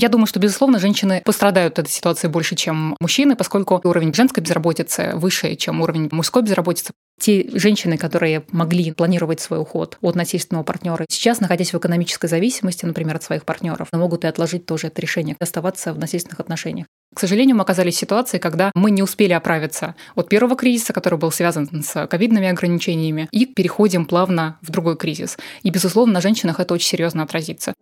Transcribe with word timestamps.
Я 0.00 0.08
думаю, 0.08 0.28
что, 0.28 0.38
безусловно, 0.38 0.78
женщины 0.78 1.22
пострадают 1.24 1.80
от 1.80 1.86
этой 1.86 1.90
ситуации 1.90 2.28
больше, 2.28 2.54
чем 2.54 2.94
мужчины, 3.00 3.34
поскольку 3.34 3.80
уровень 3.82 4.14
женской 4.14 4.40
безработицы 4.40 5.10
выше, 5.14 5.56
чем 5.56 5.80
уровень 5.80 6.08
мужской 6.12 6.40
безработицы. 6.40 6.92
Те 7.20 7.50
женщины, 7.54 7.98
которые 7.98 8.44
могли 8.52 8.92
планировать 8.92 9.40
свой 9.40 9.58
уход 9.58 9.98
от 10.00 10.14
насильственного 10.14 10.62
партнера, 10.62 11.04
сейчас, 11.10 11.40
находясь 11.40 11.72
в 11.72 11.78
экономической 11.78 12.28
зависимости, 12.28 12.86
например, 12.86 13.16
от 13.16 13.24
своих 13.24 13.44
партнеров, 13.44 13.88
могут 13.92 14.22
и 14.22 14.28
отложить 14.28 14.66
тоже 14.66 14.86
это 14.86 15.02
решение, 15.02 15.34
оставаться 15.40 15.92
в 15.92 15.98
насильственных 15.98 16.38
отношениях. 16.38 16.86
К 17.12 17.18
сожалению, 17.18 17.56
мы 17.56 17.62
оказались 17.62 17.96
в 17.96 17.98
ситуации, 17.98 18.38
когда 18.38 18.70
мы 18.76 18.92
не 18.92 19.02
успели 19.02 19.32
оправиться 19.32 19.96
от 20.14 20.28
первого 20.28 20.54
кризиса, 20.54 20.92
который 20.92 21.18
был 21.18 21.32
связан 21.32 21.82
с 21.82 22.06
ковидными 22.06 22.46
ограничениями, 22.46 23.28
и 23.32 23.46
переходим 23.46 24.06
плавно 24.06 24.58
в 24.62 24.70
другой 24.70 24.96
кризис. 24.96 25.38
И, 25.64 25.70
безусловно, 25.70 26.12
на 26.12 26.20
женщинах 26.20 26.60
это 26.60 26.72
очень 26.72 26.86
серьезно 26.86 27.24
отразится. 27.24 27.74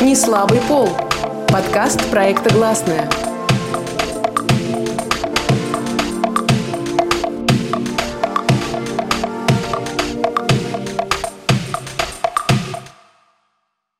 Не 0.00 0.14
слабый 0.14 0.60
пол. 0.62 0.88
Подкаст 1.50 2.10
проекта 2.10 2.52
«Гласная». 2.52 3.08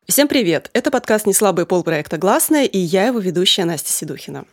Всем 0.06 0.28
привет! 0.28 0.68
Это 0.74 0.90
подкаст 0.90 1.26
«Неслабый 1.26 1.64
пол» 1.64 1.82
проекта 1.82 2.18
«Гласная» 2.18 2.66
и 2.66 2.78
я 2.78 3.06
его 3.06 3.18
ведущая 3.18 3.65
Настя 3.65 3.92
Седухина. 3.92 4.45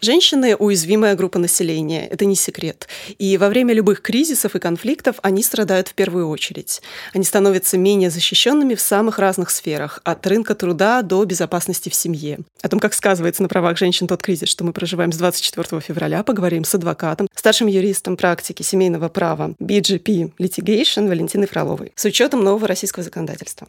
Женщины– 0.00 0.54
уязвимая 0.58 1.16
группа 1.16 1.40
населения, 1.40 2.06
это 2.06 2.24
не 2.24 2.36
секрет. 2.36 2.86
И 3.18 3.36
во 3.36 3.48
время 3.48 3.74
любых 3.74 4.00
кризисов 4.00 4.54
и 4.54 4.60
конфликтов 4.60 5.16
они 5.22 5.42
страдают 5.42 5.88
в 5.88 5.94
первую 5.94 6.28
очередь. 6.28 6.80
Они 7.14 7.24
становятся 7.24 7.76
менее 7.78 8.08
защищенными 8.08 8.76
в 8.76 8.80
самых 8.80 9.18
разных 9.18 9.50
сферах, 9.50 10.00
от 10.04 10.24
рынка 10.24 10.54
труда 10.54 11.02
до 11.02 11.24
безопасности 11.24 11.88
в 11.88 11.96
семье. 11.96 12.38
О 12.62 12.68
том, 12.68 12.78
как 12.78 12.94
сказывается 12.94 13.42
на 13.42 13.48
правах 13.48 13.76
женщин 13.76 14.06
тот 14.06 14.22
кризис, 14.22 14.48
что 14.48 14.62
мы 14.62 14.72
проживаем 14.72 15.10
с 15.10 15.16
24 15.16 15.80
февраля, 15.80 16.22
поговорим 16.22 16.62
с 16.62 16.72
адвокатом, 16.76 17.26
старшим 17.34 17.66
юристом 17.66 18.16
практики 18.16 18.62
семейного 18.62 19.08
права 19.08 19.54
BGP 19.60 20.34
Litigation 20.38 21.08
Валентиной 21.08 21.48
Фроловой 21.48 21.92
с 21.96 22.04
учетом 22.04 22.44
нового 22.44 22.68
российского 22.68 23.02
законодательства. 23.02 23.66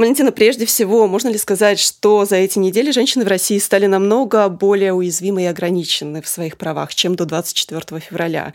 Валентина, 0.00 0.32
прежде 0.32 0.64
всего, 0.64 1.06
можно 1.06 1.28
ли 1.28 1.36
сказать, 1.36 1.78
что 1.78 2.24
за 2.24 2.36
эти 2.36 2.58
недели 2.58 2.90
женщины 2.90 3.22
в 3.22 3.28
России 3.28 3.58
стали 3.58 3.84
намного 3.84 4.48
более 4.48 4.94
уязвимы 4.94 5.42
и 5.42 5.44
ограничены 5.44 6.22
в 6.22 6.26
своих 6.26 6.56
правах, 6.56 6.94
чем 6.94 7.16
до 7.16 7.26
24 7.26 8.00
февраля? 8.00 8.54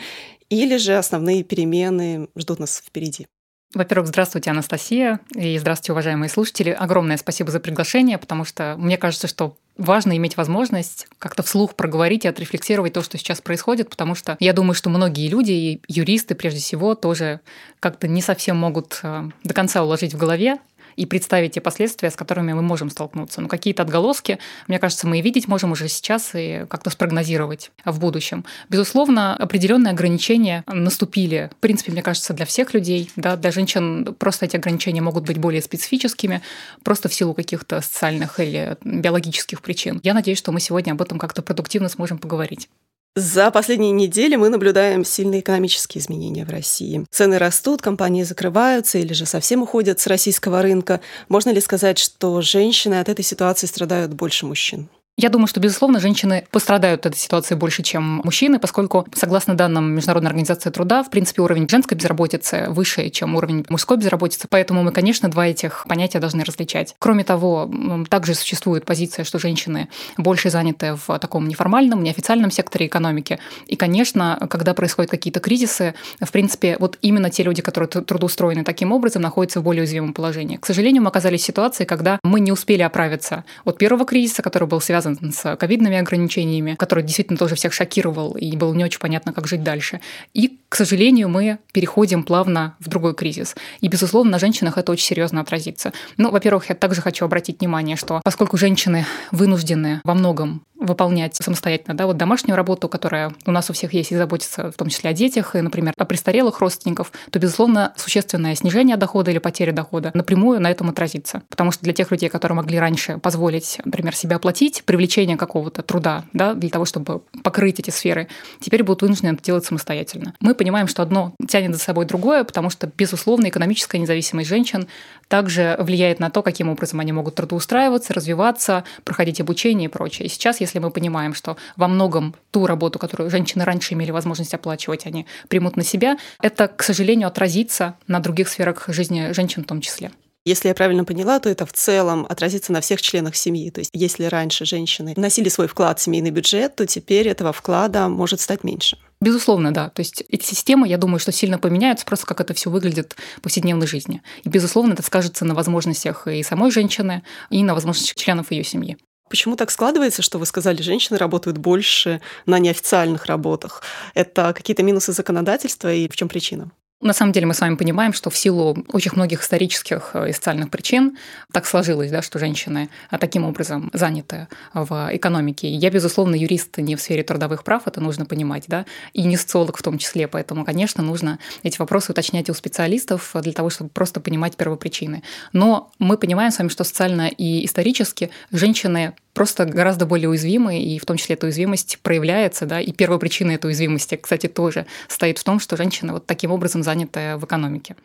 Или 0.49 0.77
же 0.77 0.97
основные 0.97 1.43
перемены 1.43 2.29
ждут 2.35 2.57
нас 2.57 2.81
впереди? 2.83 3.27
Во-первых, 3.75 4.07
здравствуйте, 4.07 4.49
Анастасия, 4.49 5.19
и 5.35 5.55
здравствуйте, 5.59 5.91
уважаемые 5.91 6.29
слушатели. 6.29 6.71
Огромное 6.71 7.17
спасибо 7.17 7.52
за 7.52 7.59
приглашение, 7.59 8.17
потому 8.17 8.43
что 8.43 8.75
мне 8.80 8.97
кажется, 8.97 9.27
что 9.27 9.55
важно 9.77 10.17
иметь 10.17 10.37
возможность 10.37 11.07
как-то 11.19 11.43
вслух 11.43 11.75
проговорить 11.75 12.25
и 12.25 12.27
отрефлексировать 12.27 12.93
то, 12.93 13.03
что 13.03 13.19
сейчас 13.19 13.41
происходит, 13.41 13.91
потому 13.91 14.15
что 14.15 14.35
я 14.39 14.53
думаю, 14.53 14.73
что 14.73 14.89
многие 14.89 15.27
люди, 15.27 15.52
и 15.52 15.81
юристы 15.87 16.33
прежде 16.33 16.59
всего, 16.59 16.95
тоже 16.95 17.41
как-то 17.80 18.07
не 18.07 18.23
совсем 18.23 18.57
могут 18.57 18.99
э, 19.03 19.30
до 19.43 19.53
конца 19.53 19.83
уложить 19.83 20.15
в 20.15 20.17
голове 20.17 20.57
и 20.95 21.05
представить 21.05 21.53
те 21.53 21.61
последствия, 21.61 22.09
с 22.09 22.15
которыми 22.15 22.53
мы 22.53 22.61
можем 22.61 22.89
столкнуться. 22.89 23.41
Но 23.41 23.47
какие-то 23.47 23.83
отголоски, 23.83 24.39
мне 24.67 24.79
кажется, 24.79 25.07
мы 25.07 25.19
и 25.19 25.21
видеть 25.21 25.47
можем 25.47 25.71
уже 25.71 25.87
сейчас 25.87 26.31
и 26.33 26.65
как-то 26.69 26.89
спрогнозировать 26.89 27.71
в 27.83 27.99
будущем. 27.99 28.45
Безусловно, 28.69 29.35
определенные 29.35 29.91
ограничения 29.91 30.63
наступили. 30.67 31.49
В 31.57 31.59
принципе, 31.59 31.91
мне 31.91 32.02
кажется, 32.02 32.33
для 32.33 32.45
всех 32.45 32.73
людей, 32.73 33.11
да, 33.15 33.35
для 33.35 33.52
женщин 33.52 34.15
просто 34.17 34.45
эти 34.45 34.55
ограничения 34.55 35.02
могут 35.02 35.25
быть 35.25 35.37
более 35.37 35.61
специфическими, 35.61 36.41
просто 36.83 37.09
в 37.09 37.13
силу 37.13 37.33
каких-то 37.33 37.81
социальных 37.81 38.39
или 38.39 38.77
биологических 38.83 39.61
причин. 39.61 39.99
Я 40.03 40.13
надеюсь, 40.13 40.37
что 40.37 40.52
мы 40.52 40.59
сегодня 40.59 40.91
об 40.91 41.02
этом 41.02 41.19
как-то 41.19 41.41
продуктивно 41.41 41.89
сможем 41.89 42.17
поговорить. 42.17 42.69
За 43.17 43.49
последние 43.49 43.94
недели 43.94 44.36
мы 44.36 44.49
наблюдаем 44.49 45.05
сильные 45.05 45.39
экономические 45.39 46.02
изменения 46.02 46.43
в 46.43 46.49
России. 46.49 47.05
Цены 47.09 47.37
растут, 47.37 47.81
компании 47.81 48.23
закрываются 48.23 48.98
или 48.98 49.14
же 49.14 49.26
совсем 49.26 49.61
уходят 49.61 50.02
с 50.02 50.08
российского 50.08 50.61
рынка. 50.61 50.99
Можно 51.30 51.52
ли 51.52 51.61
сказать, 51.61 51.98
что 51.98 52.42
женщины 52.42 52.99
от 52.99 53.08
этой 53.08 53.23
ситуации 53.23 53.67
страдают 53.67 54.14
больше 54.14 54.45
мужчин? 54.45 54.89
Я 55.17 55.30
думаю, 55.30 55.48
что, 55.48 55.61
безусловно, 55.61 56.02
женщины 56.02 56.45
пострадают 56.52 57.05
от 57.05 57.14
этой 57.14 57.17
ситуации 57.17 57.55
больше, 57.55 57.83
чем 57.83 58.20
мужчины, 58.26 58.59
поскольку, 58.59 59.08
согласно 59.14 59.53
данным 59.53 59.95
Международной 59.95 60.27
организации 60.27 60.70
труда, 60.71 61.03
в 61.03 61.09
принципе, 61.09 61.42
уровень 61.42 61.70
женской 61.70 61.95
безработицы 61.95 62.65
выше, 62.67 63.09
чем 63.11 63.36
уровень 63.36 63.65
мужской 63.70 63.95
безработицы. 63.95 64.48
Поэтому 64.49 64.83
мы, 64.83 64.92
конечно, 64.92 65.30
два 65.30 65.48
этих 65.48 65.86
понятия 65.87 66.20
должны 66.20 66.43
различать. 66.43 66.98
Кроме 66.99 67.23
того, 67.23 67.71
также 68.09 68.36
существует 68.36 68.83
позиция, 68.83 69.23
что 69.23 69.39
женщины 69.39 69.87
больше 70.17 70.49
заняты 70.49 70.98
в 71.08 71.17
таком 71.17 71.47
неформальном, 71.47 72.03
неофициальном 72.03 72.52
секторе 72.52 72.87
экономики. 72.87 73.39
И, 73.67 73.77
конечно, 73.77 74.45
когда 74.49 74.73
происходят 74.73 75.11
какие-то 75.11 75.39
кризисы, 75.39 75.95
в 76.20 76.32
принципе, 76.33 76.76
вот 76.77 76.97
именно 77.02 77.30
те 77.30 77.43
люди, 77.43 77.61
которые 77.61 77.87
трудоустроены 77.87 78.65
таким 78.65 78.92
образом, 78.92 79.21
находятся 79.21 79.61
в 79.61 79.64
более 79.64 79.83
уязвимом 79.83 80.11
положении. 80.11 80.58
К 80.58 80.65
сожалению, 80.65 81.03
мы 81.03 81.08
оказались 81.08 81.43
в 81.43 81.45
ситуации, 81.45 81.86
когда 81.86 82.20
мы 82.21 82.42
не 82.42 82.52
успели 82.52 82.82
оправиться 82.82 83.45
от 83.64 83.77
первого 83.77 84.03
кризиса, 84.03 84.42
который 84.42 84.67
был 84.67 84.82
связан 84.82 85.05
связан 85.05 85.32
с 85.32 85.55
ковидными 85.55 85.98
ограничениями, 85.98 86.76
который 86.76 87.04
действительно 87.04 87.38
тоже 87.38 87.55
всех 87.55 87.73
шокировал, 87.73 88.33
и 88.33 88.55
было 88.55 88.73
не 88.73 88.83
очень 88.83 88.99
понятно, 88.99 89.33
как 89.33 89.48
жить 89.48 89.64
дальше. 89.64 89.99
И, 90.33 90.60
к 90.70 90.76
сожалению, 90.76 91.30
мы 91.30 91.60
переходим 91.71 92.23
плавно 92.23 92.76
в 92.80 92.89
другой 92.89 93.14
кризис. 93.14 93.55
И, 93.82 93.88
безусловно, 93.88 94.32
на 94.32 94.39
женщинах 94.39 94.77
это 94.77 94.92
очень 94.92 95.05
серьезно 95.05 95.42
отразится. 95.42 95.94
Ну, 96.17 96.32
во-первых, 96.32 96.70
я 96.70 96.76
также 96.76 97.02
хочу 97.02 97.26
обратить 97.26 97.60
внимание, 97.60 97.95
что 97.95 98.21
поскольку 98.23 98.58
женщины 98.58 99.05
вынуждены 99.32 100.02
во 100.04 100.14
многом 100.14 100.64
выполнять 100.85 101.35
самостоятельно, 101.35 101.95
да, 101.95 102.05
вот 102.05 102.17
домашнюю 102.17 102.55
работу, 102.55 102.87
которая 102.89 103.33
у 103.45 103.51
нас 103.51 103.69
у 103.69 103.73
всех 103.73 103.93
есть 103.93 104.11
и 104.11 104.15
заботиться 104.15 104.71
в 104.71 104.75
том 104.75 104.89
числе 104.89 105.09
о 105.09 105.13
детях 105.13 105.55
и, 105.55 105.61
например, 105.61 105.93
о 105.97 106.05
престарелых 106.05 106.59
родственников, 106.59 107.11
то, 107.31 107.39
безусловно, 107.39 107.93
существенное 107.95 108.55
снижение 108.55 108.97
дохода 108.97 109.31
или 109.31 109.39
потеря 109.39 109.71
дохода 109.71 110.11
напрямую 110.13 110.61
на 110.61 110.71
этом 110.71 110.89
отразится. 110.89 111.41
Потому 111.49 111.71
что 111.71 111.83
для 111.83 111.93
тех 111.93 112.11
людей, 112.11 112.29
которые 112.29 112.55
могли 112.55 112.79
раньше 112.79 113.17
позволить, 113.17 113.79
например, 113.83 114.15
себя 114.15 114.37
оплатить, 114.37 114.83
привлечение 114.85 115.37
какого-то 115.37 115.81
труда, 115.81 116.25
да, 116.33 116.53
для 116.53 116.69
того, 116.69 116.85
чтобы 116.85 117.21
покрыть 117.43 117.79
эти 117.79 117.89
сферы, 117.89 118.27
теперь 118.59 118.83
будут 118.83 119.02
вынуждены 119.02 119.33
это 119.33 119.43
делать 119.43 119.65
самостоятельно. 119.65 120.33
Мы 120.39 120.55
понимаем, 120.55 120.87
что 120.87 121.02
одно 121.02 121.33
тянет 121.47 121.73
за 121.73 121.79
собой 121.79 122.05
другое, 122.05 122.43
потому 122.43 122.69
что, 122.69 122.89
безусловно, 122.95 123.49
экономическая 123.49 123.97
независимость 123.97 124.49
женщин 124.49 124.87
также 125.27 125.75
влияет 125.79 126.19
на 126.19 126.29
то, 126.29 126.41
каким 126.41 126.69
образом 126.69 126.99
они 126.99 127.11
могут 127.11 127.35
трудоустраиваться, 127.35 128.13
развиваться, 128.13 128.83
проходить 129.03 129.41
обучение 129.41 129.89
и 129.89 129.91
прочее. 129.91 130.27
И 130.27 130.29
сейчас, 130.29 130.62
если 130.62 130.75
мы 130.80 130.91
понимаем, 130.91 131.33
что 131.33 131.57
во 131.75 131.88
многом 131.88 132.36
ту 132.51 132.65
работу, 132.65 133.00
которую 133.00 133.30
женщины 133.30 133.63
раньше 133.63 133.94
имели 133.94 134.12
возможность 134.12 134.53
оплачивать, 134.53 135.06
они 135.06 135.25
примут 135.47 135.77
на 135.77 135.83
себя, 135.83 136.18
это, 136.41 136.68
к 136.68 136.83
сожалению, 136.83 137.27
отразится 137.27 137.97
на 138.07 138.19
других 138.19 138.50
сферах 138.50 138.85
жизни 138.88 139.31
женщин 139.33 139.63
в 139.63 139.68
том 139.68 139.81
числе. 139.81 140.12
Если 140.47 140.68
я 140.68 140.75
правильно 140.75 141.03
поняла, 141.03 141.39
то 141.39 141.50
это 141.50 141.65
в 141.65 141.74
целом 141.74 142.27
отразится 142.30 142.71
на 142.71 142.80
всех 142.80 143.01
членах 143.01 143.35
семьи. 143.35 143.71
То 143.71 143.80
есть 143.80 143.89
если 143.94 144.25
раньше 144.25 144.63
женщины 144.63 145.13
вносили 145.15 145.50
свой 145.50 145.68
вклад 145.68 145.97
в 145.97 146.03
семейный 146.03 146.30
бюджет, 146.30 146.75
то 146.75 146.85
теперь 146.85 147.27
этого 147.27 147.51
вклада 147.51 148.07
может 148.09 148.41
стать 148.41 148.63
меньше. 148.63 149.00
Безусловно, 149.19 149.74
да. 149.74 149.89
То 149.89 150.01
есть 150.01 150.24
эти 150.30 150.45
системы, 150.45 150.88
я 150.88 151.00
думаю, 151.00 151.18
что 151.18 151.31
сильно 151.31 151.57
поменяются, 151.57 152.06
просто 152.06 152.27
как 152.27 152.41
это 152.41 152.53
все 152.53 152.69
выглядит 152.69 153.15
в 153.38 153.41
повседневной 153.41 153.88
жизни. 153.88 154.21
И, 154.44 154.50
безусловно, 154.50 154.94
это 154.94 155.01
скажется 155.01 155.45
на 155.45 155.56
возможностях 155.56 156.27
и 156.27 156.44
самой 156.44 156.69
женщины, 156.69 157.24
и 157.50 157.63
на 157.63 157.74
возможностях 157.74 158.15
членов 158.15 158.51
ее 158.51 158.63
семьи. 158.63 158.97
Почему 159.30 159.56
так 159.56 159.71
складывается, 159.71 160.21
что 160.21 160.38
вы 160.38 160.45
сказали, 160.45 160.81
женщины 160.81 161.18
работают 161.18 161.57
больше 161.57 162.21
на 162.45 162.59
неофициальных 162.59 163.25
работах? 163.25 163.81
Это 164.13 164.53
какие-то 164.53 164.83
минусы 164.83 165.13
законодательства 165.13 165.91
и 165.91 166.07
в 166.07 166.15
чем 166.15 166.27
причина? 166.27 166.71
На 167.01 167.13
самом 167.13 167.33
деле 167.33 167.45
мы 167.45 167.54
с 167.54 167.60
вами 167.60 167.75
понимаем, 167.75 168.13
что 168.13 168.30
в 168.30 168.38
силу 168.38 168.78
очень 168.88 169.12
многих 169.13 169.44
исторических 169.44 170.12
э, 170.13 170.30
и 170.30 170.33
социальных 170.33 170.69
причин 170.69 171.18
так 171.51 171.66
сложилось, 171.66 172.10
да, 172.10 172.21
что 172.21 172.39
женщины 172.39 172.89
э, 173.12 173.18
таким 173.18 173.44
образом 173.44 173.92
заняты 173.94 174.47
в 174.74 175.09
экономике. 175.12 175.68
Я, 175.68 175.89
безусловно, 175.89 176.36
юрист 176.36 176.77
не 176.77 176.95
в 176.95 177.01
сфере 177.01 177.24
трудовых 177.24 177.65
прав, 177.65 177.83
это 177.86 178.00
нужно 178.00 178.25
понимать, 178.25 178.63
да, 178.68 178.86
и 179.12 179.24
не 179.24 179.36
социолог 179.36 179.77
в 179.77 179.83
том 179.83 179.97
числе, 179.97 180.30
поэтому, 180.30 180.63
конечно, 180.63 181.03
нужно 181.03 181.38
эти 181.63 181.77
вопросы 181.80 182.13
уточнять 182.13 182.50
у 182.50 182.53
специалистов 182.53 183.36
для 183.41 183.51
того, 183.51 183.69
чтобы 183.69 183.89
просто 183.89 184.21
понимать 184.21 184.56
первопричины. 184.56 185.21
Но 185.51 185.91
мы 186.00 186.18
понимаем 186.18 186.51
с 186.51 186.59
вами, 186.59 186.69
что 186.69 186.86
социально 186.86 187.27
и 187.27 187.65
исторически 187.65 188.31
женщины 188.51 189.13
просто 189.35 189.65
гораздо 189.65 190.07
более 190.07 190.29
уязвимы, 190.29 190.81
и 190.81 190.97
в 190.97 191.05
том 191.05 191.17
числе 191.17 191.35
эта 191.35 191.45
уязвимость 191.45 191.99
проявляется, 192.01 192.65
да, 192.65 192.81
и 192.81 192.91
первая 192.91 193.19
причина 193.19 193.51
этой 193.51 193.67
уязвимости, 193.67 194.15
кстати, 194.15 194.47
тоже 194.47 194.87
стоит 195.07 195.37
в 195.37 195.43
том, 195.43 195.59
что 195.59 195.77
женщины 195.77 196.13
вот 196.13 196.25
таким 196.25 196.51
образом 196.51 196.81
заняты 196.81 197.35
в 197.37 197.45
экономике. 197.45 197.95